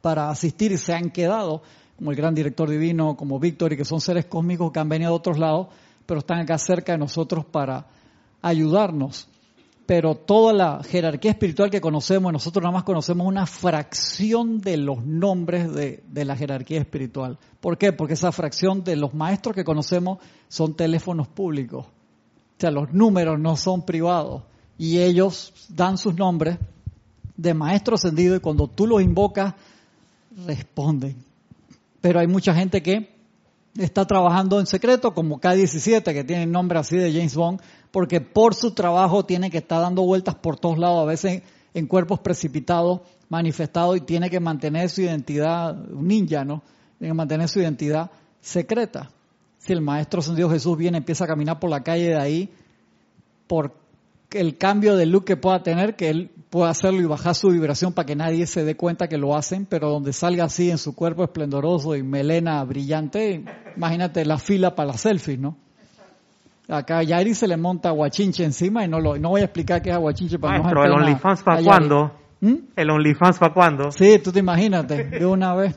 [0.02, 1.62] para asistir y se han quedado,
[1.96, 5.12] como el gran director divino, como Víctor, y que son seres cósmicos que han venido
[5.12, 5.68] de otros lados,
[6.06, 7.86] pero están acá cerca de nosotros para
[8.42, 9.29] ayudarnos
[9.90, 15.04] pero toda la jerarquía espiritual que conocemos, nosotros nada más conocemos una fracción de los
[15.04, 17.40] nombres de, la jerarquía espiritual.
[17.60, 17.92] ¿Por qué?
[17.92, 21.88] Porque esa fracción de los maestros que conocemos son teléfonos públicos.
[21.88, 24.44] O sea, los números no son privados.
[24.78, 26.60] Y ellos dan sus nombres
[27.36, 29.56] de maestro ascendido y cuando tú los invocas,
[30.46, 31.16] responden.
[32.00, 33.10] Pero hay mucha gente que
[33.76, 37.60] está trabajando en secreto, como K-17, que tiene nombre así de James Bond,
[37.92, 41.88] porque por su trabajo tiene que estar dando vueltas por todos lados, a veces en
[41.88, 46.64] cuerpos precipitados, manifestados, y tiene que mantener su identidad, un ninja, ¿no?
[46.98, 48.12] Tiene que mantener su identidad
[48.42, 49.12] secreta.
[49.58, 52.50] Si el Maestro Dios Jesús viene, empieza a caminar por la calle de ahí,
[53.48, 53.74] por
[54.32, 57.94] el cambio de look que pueda tener, que él pueda hacerlo y bajar su vibración
[57.94, 60.96] para que nadie se dé cuenta que lo hacen, pero donde salga así en su
[60.96, 63.44] cuerpo esplendoroso y melena brillante,
[63.76, 65.58] imagínate la fila para las selfies, ¿no?
[66.70, 69.90] Acá Yairi se le monta guachinche encima y no lo no voy a explicar qué
[69.90, 72.12] es aguachinche para Maestro, ¿el OnlyFans para cuándo?
[72.42, 72.56] ¿Mm?
[72.76, 73.92] ¿El OnlyFans para cuándo?
[73.92, 75.76] Sí, tú te imagínate, de una vez.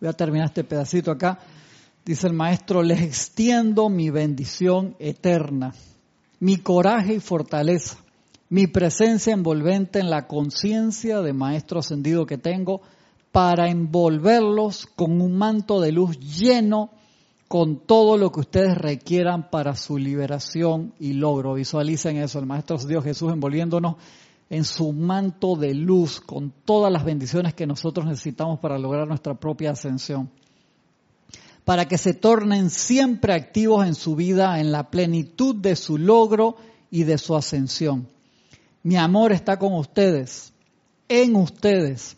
[0.00, 1.38] Voy a terminar este pedacito acá.
[2.04, 5.72] Dice el maestro, les extiendo mi bendición eterna,
[6.40, 7.98] mi coraje y fortaleza,
[8.48, 12.82] mi presencia envolvente en la conciencia de maestro ascendido que tengo
[13.30, 16.90] para envolverlos con un manto de luz lleno
[17.52, 21.52] con todo lo que ustedes requieran para su liberación y logro.
[21.52, 23.96] Visualicen eso, el Maestro Dios Jesús envolviéndonos
[24.48, 29.34] en su manto de luz, con todas las bendiciones que nosotros necesitamos para lograr nuestra
[29.34, 30.30] propia ascensión.
[31.66, 36.56] Para que se tornen siempre activos en su vida, en la plenitud de su logro
[36.90, 38.08] y de su ascensión.
[38.82, 40.54] Mi amor está con ustedes,
[41.06, 42.16] en ustedes,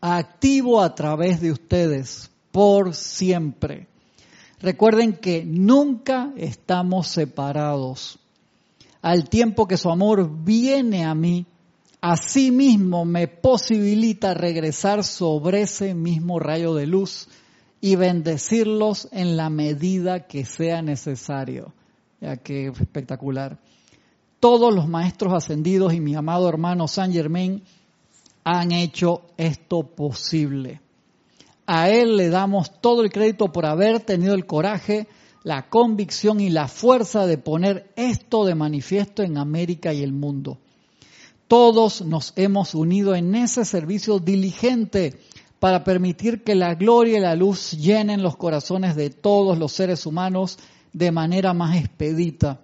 [0.00, 3.86] activo a través de ustedes, por siempre.
[4.60, 8.18] Recuerden que nunca estamos separados.
[9.02, 11.46] Al tiempo que su amor viene a mí,
[12.00, 17.28] así mismo me posibilita regresar sobre ese mismo rayo de luz
[17.80, 21.74] y bendecirlos en la medida que sea necesario.
[22.20, 23.58] Ya que espectacular.
[24.40, 27.62] Todos los maestros ascendidos y mi amado hermano San Germain
[28.42, 30.80] han hecho esto posible.
[31.66, 35.08] A Él le damos todo el crédito por haber tenido el coraje,
[35.42, 40.58] la convicción y la fuerza de poner esto de manifiesto en América y el mundo.
[41.48, 45.20] Todos nos hemos unido en ese servicio diligente
[45.58, 50.06] para permitir que la gloria y la luz llenen los corazones de todos los seres
[50.06, 50.58] humanos
[50.92, 52.60] de manera más expedita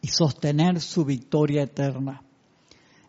[0.00, 2.22] y sostener su victoria eterna.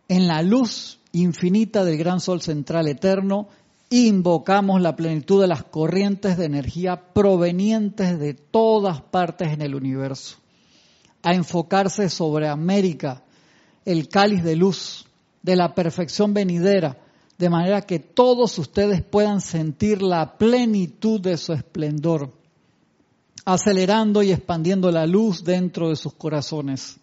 [0.08, 3.48] En la luz infinita del gran sol central eterno,
[3.90, 10.38] invocamos la plenitud de las corrientes de energía provenientes de todas partes en el universo,
[11.24, 13.24] a enfocarse sobre América,
[13.86, 15.06] el cáliz de luz
[15.42, 17.00] de la perfección venidera,
[17.40, 22.32] de manera que todos ustedes puedan sentir la plenitud de su esplendor,
[23.44, 26.98] acelerando y expandiendo la luz dentro de sus corazones,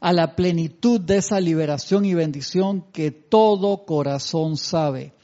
[0.00, 5.17] a la plenitud de esa liberación y bendición que todo corazón sabe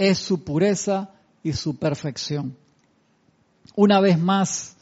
[0.00, 1.10] es su pureza
[1.42, 2.56] y su perfección.
[3.76, 4.76] Una vez más,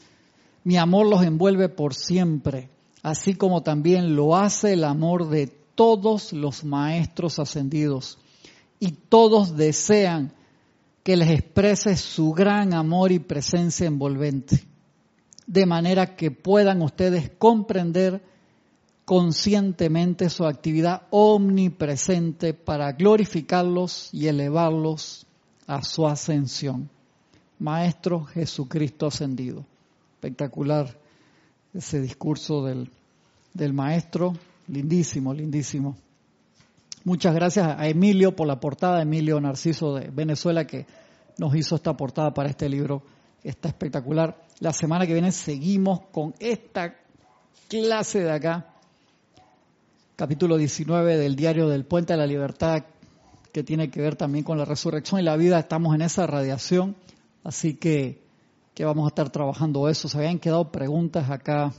[0.63, 2.69] mi amor los envuelve por siempre,
[3.03, 8.17] así como también lo hace el amor de todos los maestros ascendidos.
[8.79, 10.31] Y todos desean
[11.03, 14.63] que les exprese su gran amor y presencia envolvente,
[15.45, 18.23] de manera que puedan ustedes comprender
[19.09, 25.25] conscientemente su actividad omnipresente para glorificarlos y elevarlos
[25.65, 26.91] a su ascensión.
[27.57, 29.65] Maestro Jesucristo ascendido.
[30.13, 30.95] Espectacular
[31.73, 32.91] ese discurso del,
[33.51, 34.33] del maestro.
[34.67, 35.97] Lindísimo, lindísimo.
[37.03, 40.85] Muchas gracias a Emilio por la portada, Emilio Narciso de Venezuela, que
[41.39, 43.01] nos hizo esta portada para este libro.
[43.43, 44.45] Está espectacular.
[44.59, 46.93] La semana que viene seguimos con esta
[47.67, 48.75] clase de acá
[50.19, 52.83] capítulo 19 del diario del Puente de la Libertad,
[53.53, 55.57] que tiene que ver también con la resurrección y la vida.
[55.57, 56.97] Estamos en esa radiación,
[57.45, 58.21] así que,
[58.73, 60.09] que vamos a estar trabajando eso.
[60.09, 61.71] Se habían quedado preguntas acá.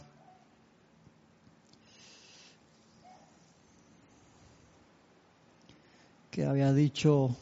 [6.30, 7.36] que había dicho,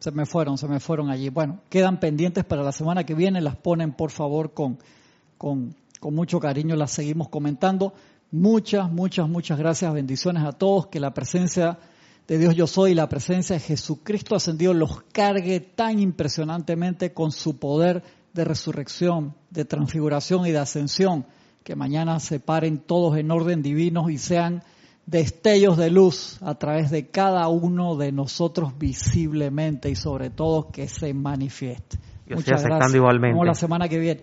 [0.00, 1.28] se me fueron, se me fueron allí.
[1.28, 4.78] Bueno, quedan pendientes para la semana que viene, las ponen por favor con,
[5.36, 7.94] con, con mucho cariño, las seguimos comentando.
[8.30, 11.78] Muchas, muchas, muchas gracias, bendiciones a todos, que la presencia
[12.26, 17.58] de Dios yo soy, la presencia de Jesucristo ascendido los cargue tan impresionantemente con su
[17.58, 18.02] poder
[18.34, 21.24] de resurrección, de transfiguración y de ascensión,
[21.64, 24.62] que mañana se paren todos en orden divino y sean
[25.06, 30.86] destellos de luz a través de cada uno de nosotros visiblemente y sobre todo que
[30.86, 31.98] se manifieste.
[32.28, 32.94] Muchas gracias.
[32.94, 33.42] Igualmente.
[33.42, 34.22] la semana que viene.